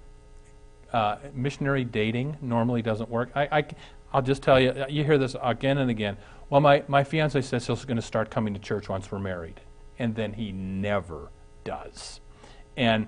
uh, 0.93 1.17
missionary 1.33 1.83
dating 1.83 2.37
normally 2.41 2.81
doesn't 2.81 3.09
work. 3.09 3.31
I, 3.35 3.47
I, 3.51 3.65
will 4.17 4.23
just 4.23 4.43
tell 4.43 4.59
you, 4.59 4.85
you 4.89 5.03
hear 5.03 5.17
this 5.17 5.35
again 5.41 5.77
and 5.77 5.89
again. 5.89 6.17
Well, 6.49 6.61
my, 6.61 6.83
my 6.87 7.03
fiance 7.03 7.41
says 7.41 7.67
he's 7.67 7.85
going 7.85 7.97
to 7.97 8.01
start 8.01 8.29
coming 8.29 8.53
to 8.53 8.59
church 8.59 8.89
once 8.89 9.11
we're 9.11 9.19
married, 9.19 9.61
and 9.97 10.15
then 10.15 10.33
he 10.33 10.51
never 10.51 11.31
does. 11.63 12.19
And 12.77 13.07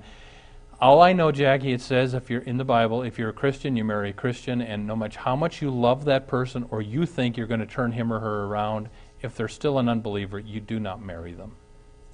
all 0.82 1.02
I 1.02 1.14
know, 1.14 1.32
Jackie, 1.32 1.72
it 1.72 1.82
says 1.82 2.14
if 2.14 2.30
you're 2.30 2.42
in 2.42 2.58
the 2.58 2.66
Bible, 2.66 3.04
if 3.04 3.18
you're 3.18 3.30
a 3.30 3.34
Christian, 3.34 3.76
you 3.76 3.84
marry 3.84 4.10
a 4.10 4.14
Christian, 4.14 4.62
and 4.62 4.86
no 4.86 4.96
matter 4.96 5.20
how 5.20 5.36
much 5.36 5.62
you 5.62 5.70
love 5.70 6.06
that 6.06 6.28
person 6.28 6.66
or 6.70 6.82
you 6.82 7.06
think 7.06 7.38
you're 7.38 7.48
going 7.48 7.60
to 7.60 7.66
turn 7.66 7.92
him 7.92 8.12
or 8.12 8.20
her 8.20 8.46
around, 8.46 8.90
if 9.22 9.36
they're 9.36 9.48
still 9.48 9.80
an 9.80 9.88
unbeliever, 9.88 10.40
you 10.40 10.60
do 10.60 10.80
not 10.80 11.02
marry 11.02 11.34
them. 11.34 11.56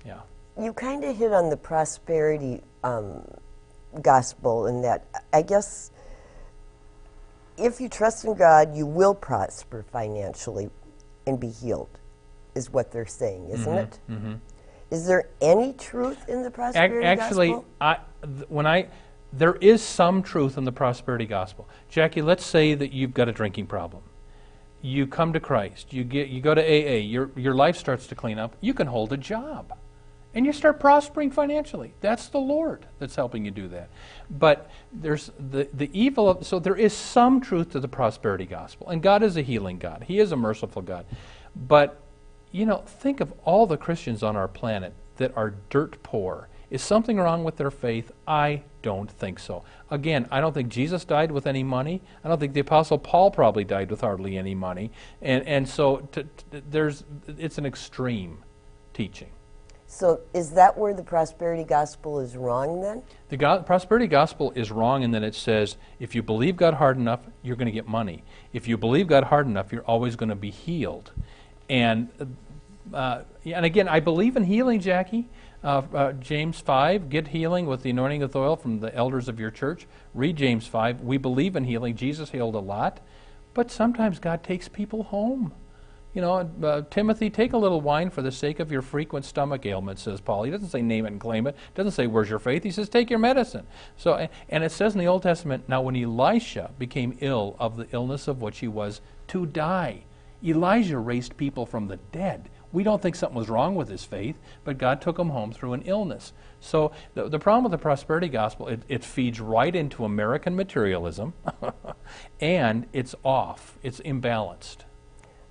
Yeah. 0.06 0.21
You 0.60 0.73
kind 0.73 1.04
of 1.04 1.15
hit 1.17 1.34
on 1.34 1.49
the 1.49 1.58
prosperity 1.58 2.62
um, 2.84 3.25
gospel 4.01 4.67
in 4.67 4.82
that 4.82 5.06
I 5.34 5.41
guess 5.41 5.91
if 7.62 7.82
you 7.82 7.89
trust 7.89 8.26
in 8.26 8.36
God, 8.36 8.76
you 8.76 8.86
will 8.86 9.15
prosper 9.15 9.84
financially 9.91 10.69
and 11.28 11.39
be 11.39 11.50
healed, 11.50 12.00
is 12.56 12.69
what 12.71 12.91
they're 12.91 13.06
saying, 13.06 13.50
isn't 13.52 13.74
Mm-hmm, 13.74 13.78
it? 13.78 14.00
Is 14.91 15.08
there 15.08 15.30
any 15.41 15.74
truth 15.74 16.28
in 16.30 16.43
the 16.43 16.52
prosperity 16.52 17.13
gospel? 17.15 17.24
Actually, 17.24 17.50
gospel? 17.50 17.65
I, 17.82 17.97
th- 18.24 18.50
when 18.50 18.67
I, 18.67 18.88
there 19.34 19.56
is 19.56 19.82
some 19.82 20.21
truth 20.24 20.58
in 20.58 20.65
the 20.65 20.71
prosperity 20.71 21.26
gospel. 21.26 21.69
Jackie, 21.89 22.21
let's 22.21 22.45
say 22.45 22.74
that 22.74 22.91
you've 22.93 23.13
got 23.13 23.30
a 23.30 23.32
drinking 23.32 23.67
problem. 23.67 24.04
You 24.82 25.08
come 25.08 25.34
to 25.34 25.39
Christ. 25.39 25.93
You 25.93 26.04
get, 26.04 26.30
you 26.30 26.41
go 26.41 26.56
to 26.56 26.62
AA. 26.62 26.97
Your 26.97 27.32
your 27.36 27.54
life 27.56 27.78
starts 27.78 28.08
to 28.08 28.15
clean 28.15 28.39
up. 28.39 28.56
You 28.62 28.74
can 28.74 28.88
hold 28.88 29.13
a 29.13 29.17
job, 29.17 29.74
and 30.34 30.46
you 30.46 30.54
start 30.54 30.80
prospering 30.80 31.32
financially. 31.32 31.94
That's 32.02 32.28
the 32.30 32.39
Lord 32.39 32.86
that's 33.00 33.15
helping 33.15 33.46
you 33.46 33.52
do 33.52 33.67
that. 33.70 33.89
But 34.30 34.70
there's 34.91 35.32
the 35.38 35.67
the 35.74 35.89
evil 35.94 36.30
of 36.30 36.46
so 36.46 36.60
there 36.60 36.76
is 36.76 36.94
some 36.94 37.41
truth 37.41 37.72
to 37.72 37.80
the 37.80 37.88
prosperity 37.88 38.46
gospel, 38.46 38.89
and 38.89 39.02
God 39.02 39.24
is 39.24 39.38
a 39.38 39.41
healing 39.41 39.78
God. 39.78 40.06
He 40.08 40.20
is 40.20 40.32
a 40.32 40.38
merciful 40.38 40.82
God, 40.82 41.06
but 41.56 42.02
you 42.52 42.65
know, 42.65 42.84
think 42.86 43.22
of 43.22 43.34
all 43.44 43.65
the 43.65 43.78
Christians 43.78 44.24
on 44.24 44.36
our 44.36 44.48
planet 44.48 44.94
that 45.17 45.36
are 45.38 45.56
dirt 45.70 46.02
poor. 46.04 46.50
Is 46.70 46.82
something 46.82 47.17
wrong 47.17 47.44
with 47.44 47.58
their 47.58 47.72
faith? 47.72 48.13
I 48.26 48.63
don't 48.82 49.12
think 49.12 49.39
so. 49.39 49.63
Again, 49.89 50.26
I 50.32 50.39
don't 50.39 50.54
think 50.54 50.70
Jesus 50.70 51.04
died 51.04 51.32
with 51.32 51.46
any 51.46 51.63
money. 51.63 52.02
I 52.24 52.30
don't 52.30 52.39
think 52.39 52.54
the 52.54 52.62
Apostle 52.62 52.98
Paul 52.98 53.30
probably 53.30 53.65
died 53.65 53.91
with 53.91 54.02
hardly 54.02 54.38
any 54.38 54.56
money. 54.56 54.91
And, 55.22 55.46
and 55.46 55.67
so 55.67 56.08
there's, 56.50 57.04
it's 57.28 57.58
an 57.58 57.65
extreme 57.65 58.44
teaching. 58.94 59.32
So 59.91 60.21
is 60.34 60.51
that 60.51 60.77
where 60.77 60.93
the 60.93 61.04
prosperity 61.04 61.65
gospel 61.65 62.21
is 62.21 62.38
wrong 62.38 62.80
then? 62.82 63.04
The 63.27 63.36
go- 63.36 63.62
prosperity 63.62 64.08
gospel 64.08 64.54
is 64.56 64.71
wrong 64.71 65.04
in 65.04 65.12
that 65.12 65.21
it 65.21 65.36
says 65.36 65.75
if 65.99 66.15
you 66.15 66.23
believe 66.23 66.56
God 66.56 66.75
hard 66.75 66.95
enough, 66.95 67.19
you're 67.43 67.58
going 67.58 67.65
to 67.65 67.73
get 67.73 67.89
money. 67.89 68.23
If 68.54 68.69
you 68.69 68.77
believe 68.77 69.08
God 69.08 69.25
hard 69.25 69.47
enough, 69.47 69.73
you're 69.73 69.84
always 69.84 70.15
going 70.15 70.30
to 70.30 70.36
be 70.36 70.49
healed. 70.49 71.12
And 71.69 72.08
uh, 72.93 73.23
and 73.45 73.65
again, 73.65 73.89
I 73.89 73.99
believe 73.99 74.38
in 74.38 74.45
healing, 74.45 74.80
Jackie. 74.80 75.27
Uh, 75.62 75.84
uh, 75.93 76.13
James 76.13 76.60
5, 76.60 77.10
get 77.10 77.27
healing 77.27 77.67
with 77.67 77.84
the 77.84 77.89
anointing 77.89 78.21
with 78.21 78.36
oil 78.36 78.56
from 78.56 78.80
the 78.80 78.95
elders 78.95 79.27
of 79.27 79.41
your 79.41 79.51
church. 79.51 79.88
Read 80.13 80.38
James 80.38 80.65
5. 80.67 81.01
We 81.01 81.17
believe 81.17 81.58
in 81.58 81.65
healing. 81.65 81.95
Jesus 81.95 82.32
healed 82.32 82.56
a 82.56 82.60
lot. 82.60 83.01
But 83.54 83.69
sometimes 83.69 84.19
God 84.19 84.41
takes 84.41 84.69
people 84.69 85.04
home. 85.04 85.54
You 86.13 86.21
know, 86.21 86.52
uh, 86.63 86.82
Timothy, 86.89 87.30
take 87.30 87.54
a 87.54 87.58
little 87.58 87.80
wine 87.80 88.10
for 88.10 88.21
the 88.21 88.32
sake 88.32 88.60
of 88.60 88.71
your 88.71 88.82
frequent 88.82 89.24
stomach 89.24 89.65
ailments, 89.65 90.02
says 90.02 90.19
Paul. 90.19 90.43
He 90.43 90.52
doesn't 90.52 90.69
say 90.69 90.82
name 90.82 91.06
it 91.06 91.13
and 91.13 91.21
claim 91.21 91.47
it. 91.47 91.56
Doesn't 91.74 91.93
say 91.93 92.06
where's 92.08 92.30
your 92.30 92.39
faith. 92.39 92.63
He 92.63 92.71
says 92.71 92.89
take 92.89 93.10
your 93.10 93.19
medicine. 93.19 93.65
So, 93.95 94.28
and 94.50 94.63
it 94.63 94.71
says 94.71 94.93
in 94.93 95.00
the 95.00 95.08
Old 95.08 95.24
Testament, 95.24 95.69
now 95.69 95.82
when 95.82 95.95
Elisha 95.95 96.71
became 96.78 97.17
ill 97.21 97.56
of 97.60 97.78
the 97.78 97.88
illness 97.93 98.28
of 98.28 98.41
which 98.41 98.60
he 98.60 98.67
was 98.67 99.00
to 99.30 99.45
die, 99.45 100.04
Elijah 100.43 100.97
raised 100.97 101.38
people 101.38 101.65
from 101.65 101.88
the 101.88 101.97
dead. 102.12 102.50
We 102.74 102.84
don't 102.84 103.02
think 103.02 103.15
something 103.15 103.38
was 103.38 103.50
wrong 103.50 103.76
with 103.76 103.89
his 103.89 104.04
faith, 104.04 104.38
but 104.63 104.78
God 104.78 105.02
took 105.02 105.19
him 105.19 105.30
home 105.30 105.52
through 105.52 105.74
an 105.74 105.84
illness. 105.84 106.34
So 106.60 106.91
the, 107.13 107.30
the 107.30 107.39
problem 107.39 107.63
with 107.63 107.71
the 107.71 107.78
prosperity 107.78 108.30
gospel, 108.30 108.67
it, 108.67 108.82
it 108.88 109.04
feeds 109.04 109.39
right 109.39 109.76
into 109.76 110.06
American 110.06 110.56
materialism, 110.56 111.34
and 112.39 112.88
it's 112.93 113.13
off. 113.24 113.78
It's 113.84 114.00
imbalanced. 114.02 114.78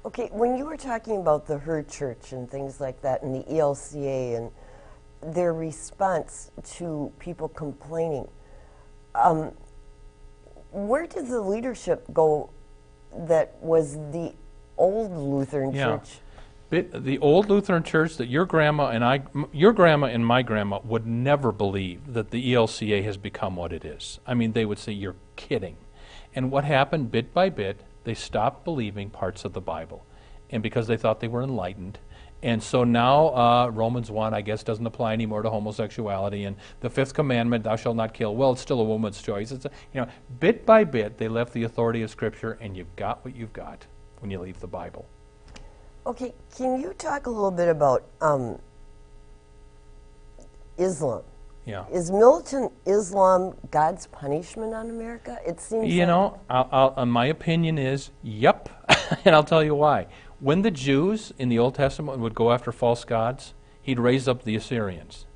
Okay, 0.05 0.29
when 0.33 0.57
you 0.57 0.65
were 0.65 0.79
talking 0.79 1.19
about 1.19 1.47
the 1.47 1.59
Her 1.59 1.83
Church 1.83 2.33
and 2.33 2.51
things 2.51 2.81
like 2.81 3.03
that, 3.03 3.23
and 3.23 3.35
the 3.35 3.43
ELCA 3.53 4.37
and 4.37 5.35
their 5.35 5.53
response 5.53 6.51
to 6.77 7.13
people 7.19 7.49
complaining, 7.49 8.27
um, 9.15 9.53
where 10.71 11.07
did 11.07 11.27
the 11.27 11.41
leadership 11.41 12.05
go 12.15 12.49
that 13.15 13.57
was 13.61 13.97
the 14.13 14.33
old 14.79 15.11
Lutheran 15.13 15.73
Yeah. 15.73 15.85
Church? 15.99 16.19
Bit- 16.71 17.05
The 17.05 17.19
old 17.19 17.51
Lutheran 17.51 17.83
church 17.83 18.17
that 18.17 18.29
your 18.29 18.47
grandma 18.47 18.91
and 18.91 19.05
I, 19.05 19.17
m- 19.35 19.49
your 19.53 19.73
grandma 19.73 20.07
and 20.07 20.25
my 20.25 20.43
grandma 20.43 20.79
would 20.85 21.05
never 21.05 21.51
believe 21.51 22.15
that 22.15 22.31
the 22.31 22.55
ELCA 22.55 23.03
has 23.03 23.17
become 23.17 23.57
what 23.57 23.73
it 23.73 23.85
is. 23.85 24.21
I 24.25 24.35
mean, 24.35 24.53
they 24.53 24.65
would 24.65 24.79
say, 24.79 24.93
You're 24.93 25.17
kidding. 25.37 25.77
And 26.33 26.53
what 26.53 26.63
happened 26.65 27.11
bit 27.11 27.35
by 27.35 27.49
bit, 27.49 27.81
they 28.05 28.15
stopped 28.15 28.65
believing 28.65 29.11
parts 29.11 29.45
of 29.45 29.53
the 29.53 29.61
Bible. 29.61 30.05
And 30.51 30.63
because 30.63 30.87
they 30.87 30.97
thought 30.97 31.21
they 31.21 31.29
were 31.29 31.43
enlightened. 31.43 31.99
And 32.43 32.63
so 32.63 32.85
now 32.85 33.29
uh, 33.29 33.71
Romans 33.73 34.11
1, 34.11 34.33
I 34.33 34.41
guess, 34.41 34.63
doesn't 34.63 34.87
apply 34.87 35.13
anymore 35.13 35.43
to 35.43 35.51
homosexuality. 35.51 36.45
And 36.45 36.57
the 36.81 36.89
fifth 36.89 37.13
commandment, 37.15 37.65
thou 37.65 37.77
shalt 37.77 37.97
not 37.97 38.15
kill, 38.15 38.35
well, 38.35 38.53
it's 38.53 38.61
still 38.61 38.81
a 38.81 38.85
woman's 38.85 39.21
choice. 39.21 39.53
It's 39.53 39.67
a, 39.67 39.71
you 39.93 40.01
know, 40.01 40.09
bit 40.41 40.65
by 40.65 40.85
bit, 40.85 41.19
they 41.19 41.29
left 41.29 41.53
the 41.53 41.65
authority 41.65 42.03
of 42.03 42.11
Scripture, 42.11 42.59
and 42.61 42.77
you've 42.77 42.95
got 42.97 43.25
what 43.25 43.37
you've 43.37 43.53
got 43.53 43.87
when 44.21 44.31
you 44.31 44.39
leave 44.41 44.59
the 44.61 44.67
Bible. 44.67 45.07
Okay, 46.07 46.33
can 46.57 46.81
you 46.81 46.95
talk 46.95 47.27
a 47.27 47.31
little 47.31 47.51
bit 47.51 47.69
about 47.69 48.05
um, 48.23 48.59
Islam? 50.79 51.23
Yeah. 51.67 51.85
Is 51.93 52.11
militant 52.11 52.73
Islam 52.87 53.55
God's 53.71 54.07
punishment 54.09 54.75
on 54.75 54.91
America? 54.91 55.39
It 55.47 55.61
seems 55.61 55.93
You 55.93 56.01
like- 56.01 56.09
know, 56.09 56.41
I'll, 56.49 56.69
I'll, 56.73 56.95
uh, 56.97 57.07
my 57.07 57.27
opinion 57.27 57.79
is, 57.79 58.11
yep, 58.23 58.69
and 59.25 59.35
I'll 59.35 59.45
tell 59.45 59.63
you 59.63 59.75
why. 59.75 60.07
When 60.41 60.63
the 60.63 60.71
Jews 60.71 61.33
in 61.39 61.49
the 61.51 61.59
Old 61.59 61.75
Testament 61.75 62.19
would 62.19 62.35
go 62.35 62.51
after 62.51 62.73
false 62.73 63.05
gods, 63.05 63.53
he'd 63.83 63.99
raise 64.01 64.27
up 64.27 64.45
the 64.45 64.57
Assyrians, 64.57 65.27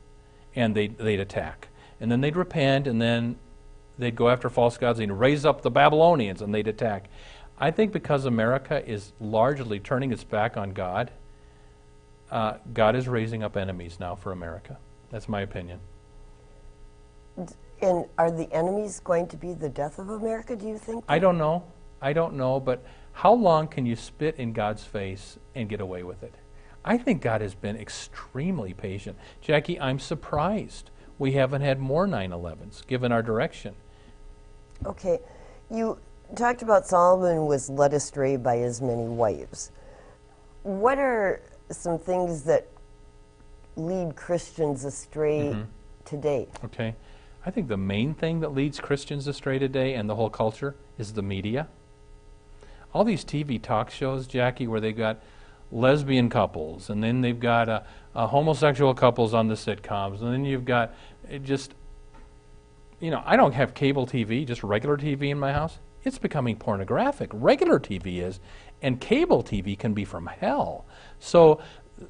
and 0.57 0.75
they'd, 0.75 0.97
they'd 0.99 1.21
attack. 1.21 1.69
And 2.01 2.11
then 2.11 2.21
they'd 2.23 2.37
repent, 2.37 2.87
and 2.87 3.01
then 3.03 3.37
they'd 3.99 4.17
go 4.17 4.31
after 4.31 4.49
false 4.49 4.79
gods, 4.79 4.99
and 4.99 5.11
he'd 5.11 5.17
raise 5.17 5.45
up 5.45 5.61
the 5.63 5.71
Babylonians, 5.71 6.41
and 6.41 6.55
they'd 6.55 6.67
attack. 6.69 7.11
I 7.59 7.71
think 7.71 7.93
because 7.93 8.25
America 8.25 8.83
is 8.91 9.13
largely 9.21 9.79
turning 9.79 10.11
its 10.11 10.25
back 10.25 10.57
on 10.57 10.71
God, 10.73 11.11
uh, 12.31 12.55
God 12.73 12.97
is 12.97 13.07
raising 13.07 13.43
up 13.43 13.57
enemies 13.57 13.99
now 14.01 14.15
for 14.15 14.33
America. 14.33 14.79
That's 15.11 15.29
my 15.29 15.43
opinion. 15.43 15.81
And 17.37 18.07
are 18.17 18.31
the 18.31 18.51
enemies 18.53 19.01
going 19.01 19.27
to 19.29 19.37
be 19.37 19.53
the 19.53 19.69
death 19.69 19.99
of 19.99 20.09
America, 20.09 20.57
do 20.57 20.67
you 20.67 20.79
think? 20.79 21.05
I 21.09 21.19
don't 21.19 21.37
know. 21.39 21.65
I 22.01 22.13
don't 22.13 22.35
know, 22.35 22.61
but 22.61 22.85
how 23.13 23.33
long 23.35 23.69
can 23.69 23.85
you 23.87 23.97
spit 23.97 24.37
in 24.37 24.53
God's 24.53 24.85
face 24.85 25.39
and 25.55 25.69
get 25.69 25.81
away 25.81 26.03
with 26.03 26.23
it? 26.23 26.35
I 26.85 26.99
think 26.99 27.23
God 27.23 27.41
has 27.41 27.55
been 27.55 27.77
extremely 27.77 28.75
patient. 28.75 29.17
Jackie, 29.41 29.81
I'm 29.81 29.99
surprised 29.99 30.91
we 31.19 31.33
haven't 31.33 31.63
had 31.63 31.79
more 31.81 32.07
9 32.07 32.31
11s 32.31 32.87
given 32.87 33.11
our 33.13 33.23
direction. 33.23 33.75
Okay, 34.85 35.19
you 35.71 35.99
talked 36.37 36.63
about 36.63 36.87
Solomon 36.87 37.47
was 37.47 37.71
led 37.71 37.95
astray 37.95 38.37
by 38.37 38.57
his 38.57 38.81
many 38.83 39.07
wives. 39.07 39.71
What 40.63 40.99
are 40.99 41.41
some 41.71 41.99
things 41.99 42.43
that 42.45 42.69
lead 43.77 44.15
Christians 44.17 44.85
astray 44.85 45.53
Mm-hmm. 45.53 45.63
today? 46.05 46.49
Okay? 46.65 46.95
I 47.47 47.51
think 47.51 47.69
the 47.69 47.77
main 47.77 48.15
thing 48.15 48.41
that 48.41 48.55
leads 48.55 48.81
Christians 48.81 49.27
astray 49.27 49.59
today 49.59 49.95
and 49.95 50.09
the 50.09 50.15
whole 50.15 50.31
culture 50.31 50.77
is 50.99 51.13
the 51.13 51.23
media. 51.23 51.69
All 52.93 53.05
these 53.05 53.25
TV 53.25 53.61
talk 53.61 53.91
shows, 53.91 54.27
Jackie, 54.27 54.67
where 54.67 54.81
they've 54.81 54.97
got 54.97 55.23
lesbian 55.71 56.31
couples, 56.31 56.89
and 56.89 57.03
then 57.03 57.21
they've 57.21 57.39
got 57.39 57.69
uh, 57.69 57.81
uh, 58.15 58.27
homosexual 58.29 58.95
couples 58.95 59.35
on 59.35 59.49
the 59.49 59.55
sitcoms, 59.55 60.23
and 60.23 60.33
then 60.33 60.45
you've 60.45 60.65
got 60.65 60.95
just, 61.43 61.75
you 63.01 63.11
know, 63.11 63.23
I 63.27 63.37
don't 63.37 63.53
have 63.53 63.75
cable 63.75 64.07
TV, 64.07 64.47
just 64.47 64.63
regular 64.63 64.97
TV 64.97 65.31
in 65.31 65.39
my 65.39 65.53
house. 65.53 65.79
It's 66.05 66.19
becoming 66.19 66.57
pornographic. 66.57 67.31
Regular 67.33 67.81
TV 67.81 68.23
is. 68.23 68.39
And 68.83 69.01
cable 69.01 69.43
TV 69.43 69.79
can 69.79 69.95
be 69.95 70.05
from 70.05 70.27
hell. 70.27 70.85
So, 71.19 71.61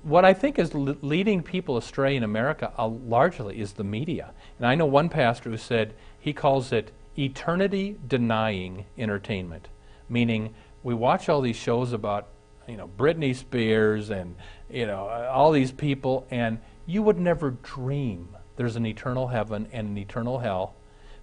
what 0.03 0.25
I 0.25 0.33
think 0.33 0.59
is 0.59 0.75
le- 0.75 0.97
leading 1.03 1.43
people 1.43 1.77
astray 1.77 2.17
in 2.17 2.23
America 2.23 2.73
uh, 2.79 2.87
largely 2.87 3.61
is 3.61 3.75
the 3.75 3.85
media. 3.85 4.33
And 4.59 4.67
I 4.67 4.75
know 4.75 4.87
one 4.87 5.09
pastor 5.09 5.51
who 5.51 5.57
said 5.57 5.95
he 6.19 6.33
calls 6.33 6.73
it 6.73 6.93
eternity 7.19 7.99
denying 8.07 8.87
entertainment, 8.97 9.69
meaning 10.09 10.55
we 10.83 10.95
watch 10.95 11.29
all 11.29 11.41
these 11.41 11.57
shows 11.57 11.93
about 11.93 12.29
you 12.67 12.77
know 12.77 12.89
Britney 12.89 13.35
Spears 13.35 14.11
and 14.11 14.37
you 14.71 14.87
know 14.87 15.07
all 15.09 15.53
these 15.53 15.73
people, 15.73 16.27
and 16.31 16.59
you 16.87 17.03
would 17.03 17.19
never 17.19 17.51
dream 17.51 18.37
there's 18.57 18.77
an 18.77 18.87
eternal 18.87 19.29
heaven 19.29 19.69
and 19.73 19.89
an 19.89 19.99
eternal 19.99 20.39
hell 20.39 20.75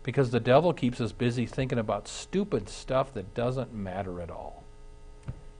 because 0.04 0.32
the 0.32 0.39
devil 0.39 0.74
keeps 0.74 1.00
us 1.00 1.12
busy 1.12 1.45
thinking 1.45 1.80
about 1.80 2.08
stupid 2.08 2.67
stuff 2.67 3.13
that 3.13 3.34
doesn't 3.34 3.74
matter 3.74 4.21
at 4.21 4.30
all. 4.30 4.63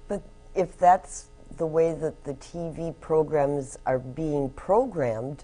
But 0.08 0.24
if 0.56 0.78
that's 0.78 1.28
the 1.58 1.66
way 1.66 1.94
that 1.94 2.24
the 2.24 2.34
TV 2.36 2.94
programs 3.00 3.78
are 3.86 4.00
being 4.00 4.50
programmed, 4.52 5.44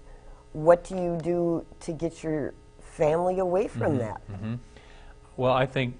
what 0.52 0.84
do 0.84 0.96
you 0.96 1.18
do 1.22 1.66
to 1.80 1.92
get 1.92 2.22
your 2.22 2.54
family 2.80 3.38
away 3.38 3.68
from 3.68 3.98
Mm-hmm. 3.98 4.50
that? 4.50 4.58
Well, 5.36 5.52
I 5.52 5.66
think 5.66 5.96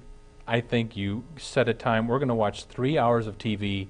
I 0.46 0.60
think 0.60 0.96
you 0.96 1.24
set 1.36 1.68
a 1.68 1.74
time. 1.74 2.08
We're 2.08 2.18
going 2.18 2.28
to 2.28 2.34
watch 2.34 2.64
three 2.64 2.98
hours 2.98 3.26
of 3.26 3.38
TV 3.38 3.88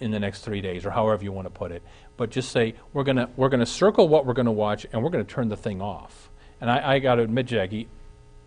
in 0.00 0.10
the 0.10 0.18
next 0.18 0.40
three 0.40 0.60
days, 0.60 0.84
or 0.84 0.90
however 0.90 1.22
you 1.22 1.30
want 1.32 1.46
to 1.46 1.50
put 1.50 1.70
it. 1.70 1.82
But 2.16 2.30
just 2.30 2.50
say 2.50 2.74
we're 2.92 3.04
going 3.04 3.16
to 3.18 3.28
we're 3.36 3.48
going 3.50 3.60
to 3.60 3.66
circle 3.66 4.08
what 4.08 4.26
we're 4.26 4.32
going 4.32 4.46
to 4.46 4.52
watch, 4.52 4.86
and 4.92 5.02
we're 5.02 5.10
going 5.10 5.24
to 5.24 5.32
turn 5.32 5.48
the 5.48 5.56
thing 5.56 5.80
off. 5.80 6.30
And 6.60 6.70
I, 6.70 6.94
I 6.94 6.98
got 6.98 7.16
to 7.16 7.22
admit, 7.22 7.46
Jackie, 7.46 7.88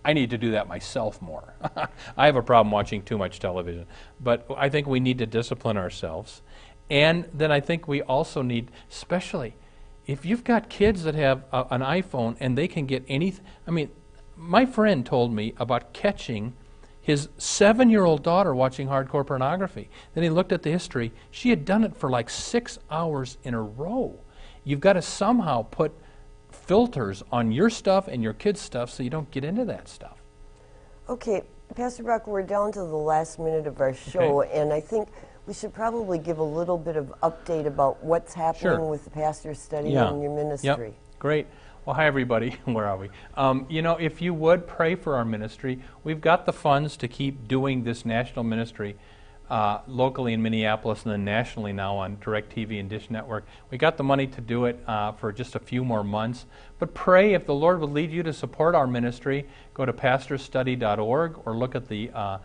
I 0.03 0.13
need 0.13 0.29
to 0.31 0.37
do 0.37 0.51
that 0.51 0.67
myself 0.67 1.21
more. 1.21 1.53
I 2.17 2.25
have 2.25 2.35
a 2.35 2.41
problem 2.41 2.71
watching 2.71 3.01
too 3.03 3.17
much 3.17 3.39
television, 3.39 3.85
but 4.19 4.45
I 4.57 4.69
think 4.69 4.87
we 4.87 4.99
need 4.99 5.19
to 5.19 5.25
discipline 5.25 5.77
ourselves. 5.77 6.41
And 6.89 7.27
then 7.33 7.51
I 7.51 7.59
think 7.59 7.87
we 7.87 8.01
also 8.01 8.41
need, 8.41 8.71
especially 8.91 9.55
if 10.05 10.25
you've 10.25 10.43
got 10.43 10.69
kids 10.69 11.03
that 11.03 11.15
have 11.15 11.43
a, 11.51 11.65
an 11.71 11.81
iPhone 11.81 12.37
and 12.39 12.57
they 12.57 12.67
can 12.67 12.85
get 12.85 13.03
anything. 13.07 13.43
I 13.67 13.71
mean, 13.71 13.89
my 14.35 14.65
friend 14.65 15.05
told 15.05 15.33
me 15.33 15.53
about 15.57 15.93
catching 15.93 16.53
his 17.01 17.29
seven 17.37 17.89
year 17.89 18.03
old 18.03 18.23
daughter 18.23 18.53
watching 18.53 18.87
hardcore 18.87 19.25
pornography. 19.25 19.89
Then 20.13 20.23
he 20.23 20.29
looked 20.29 20.51
at 20.51 20.63
the 20.63 20.71
history. 20.71 21.11
She 21.31 21.49
had 21.49 21.65
done 21.65 21.83
it 21.83 21.95
for 21.95 22.09
like 22.09 22.29
six 22.29 22.79
hours 22.89 23.37
in 23.43 23.53
a 23.53 23.61
row. 23.61 24.19
You've 24.63 24.79
got 24.79 24.93
to 24.93 25.01
somehow 25.01 25.63
put 25.63 25.93
filters 26.51 27.23
on 27.31 27.51
your 27.51 27.69
stuff 27.69 28.07
and 28.07 28.23
your 28.23 28.33
kids' 28.33 28.61
stuff 28.61 28.89
so 28.89 29.03
you 29.03 29.09
don't 29.09 29.29
get 29.29 29.43
into 29.43 29.65
that 29.65 29.87
stuff. 29.87 30.17
Okay, 31.07 31.43
Pastor 31.75 32.01
Brock, 32.03 32.25
we're 32.25 32.41
down 32.41 32.71
to 32.71 32.79
the 32.79 32.85
last 32.85 33.37
minute 33.37 33.67
of 33.67 33.79
our 33.79 33.93
show, 33.93 34.41
Okay. 34.41 34.59
and 34.59 34.73
I 34.73 34.79
think 34.81 35.09
we 35.47 35.53
should 35.53 35.73
probably 35.73 36.17
give 36.17 36.39
a 36.39 36.43
little 36.43 36.77
bit 36.77 36.95
of 36.95 37.13
update 37.21 37.65
about 37.67 38.03
what's 38.03 38.33
happening 38.33 38.61
Sure. 38.77 38.85
with 38.89 39.03
the 39.03 39.09
pastor 39.09 39.53
study 39.53 39.89
Yeah. 39.91 40.09
and 40.09 40.21
your 40.21 40.35
Yep. 40.35 40.43
ministry. 40.43 40.93
Great. 41.19 41.47
Well, 41.85 41.95
hi, 41.95 42.07
everybody. 42.07 42.57
Where 42.65 42.85
are 42.85 42.97
we? 42.97 43.09
Um, 43.37 43.67
you 43.69 43.81
know, 43.83 43.95
if 43.97 44.21
you 44.21 44.33
would 44.33 44.65
pray 44.65 44.95
for 44.95 45.15
our 45.15 45.25
ministry, 45.25 45.79
we've 46.03 46.21
got 46.21 46.45
the 46.47 46.53
funds 46.53 46.97
to 46.97 47.07
keep 47.07 47.47
doing 47.47 47.83
this 47.83 48.05
national 48.05 48.43
ministry 48.43 48.95
uh, 49.47 49.81
locally 49.87 50.33
in 50.33 50.41
Minneapolis 50.41 51.03
and 51.03 51.11
then 51.13 51.23
nationally 51.23 51.71
now 51.71 51.95
on 51.97 52.17
DirecTV 52.17 52.79
and 52.79 52.89
Dish 52.89 53.11
Network. 53.11 53.45
We 53.69 53.77
got 53.77 53.97
the 53.97 54.03
money 54.03 54.25
to 54.25 54.41
do 54.41 54.65
it 54.65 54.79
uh, 54.87 55.11
for 55.11 55.31
just 55.31 55.53
a 55.55 55.59
few 55.59 55.85
more 55.85 56.03
months. 56.03 56.47
But 56.79 56.95
pray 56.95 57.35
if 57.35 57.45
the 57.45 57.53
Lord 57.53 57.79
would 57.79 57.91
lead 57.91 58.09
you 58.09 58.23
to 58.23 58.33
support 58.33 58.73
our 58.73 58.87
ministry, 58.87 59.45
go 59.75 59.85
to 59.85 59.93
pastorstudy.org 59.93 61.39
or 61.45 61.55
look 61.55 61.75
at 61.75 61.87
the 61.87 62.09
uh, 62.15 62.39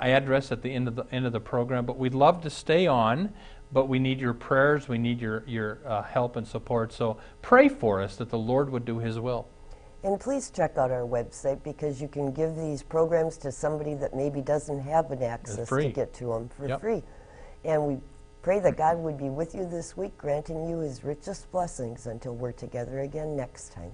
address 0.00 0.52
at 0.52 0.62
the 0.62 0.72
end 0.72 0.88
of 0.88 0.96
the 0.96 1.04
end 1.12 1.26
of 1.26 1.32
the 1.32 1.40
program. 1.40 1.86
But 1.86 1.98
we'd 1.98 2.14
love 2.14 2.42
to 2.42 2.50
stay 2.50 2.86
on, 2.86 3.32
but 3.72 3.86
we 3.86 3.98
need 3.98 4.20
your 4.20 4.34
prayers, 4.34 4.88
we 4.88 4.98
need 4.98 5.20
your 5.20 5.44
your 5.46 5.80
uh, 5.86 6.02
help 6.02 6.36
and 6.36 6.46
support. 6.46 6.92
So 6.92 7.18
pray 7.42 7.68
for 7.68 8.00
us 8.00 8.16
that 8.16 8.30
the 8.30 8.38
Lord 8.38 8.70
would 8.70 8.84
do 8.84 8.98
His 8.98 9.18
will. 9.18 9.48
And 10.04 10.20
please 10.20 10.50
check 10.50 10.78
out 10.78 10.92
our 10.92 11.02
website 11.02 11.62
because 11.64 12.00
you 12.00 12.06
can 12.06 12.30
give 12.32 12.54
these 12.54 12.82
programs 12.82 13.36
to 13.38 13.50
somebody 13.50 13.94
that 13.94 14.14
maybe 14.14 14.40
doesn't 14.40 14.80
have 14.80 15.10
an 15.10 15.22
access 15.22 15.68
to 15.68 15.88
get 15.90 16.14
to 16.14 16.26
them 16.26 16.48
for 16.48 16.68
Yep. 16.68 16.80
free. 16.80 17.02
And 17.64 17.84
we 17.84 17.98
pray 18.42 18.60
that 18.60 18.76
God 18.76 18.98
would 18.98 19.18
be 19.18 19.28
with 19.28 19.54
you 19.56 19.66
this 19.68 19.96
week, 19.96 20.16
granting 20.16 20.68
you 20.68 20.78
his 20.78 21.02
richest 21.02 21.50
blessings 21.50 22.06
until 22.06 22.36
we're 22.36 22.52
together 22.52 23.00
again 23.00 23.36
next 23.36 23.72
time. 23.72 23.92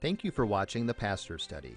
Thank 0.00 0.24
you 0.24 0.30
for 0.30 0.46
watching 0.46 0.86
the 0.86 0.94
Pastor 0.94 1.36
Study. 1.36 1.76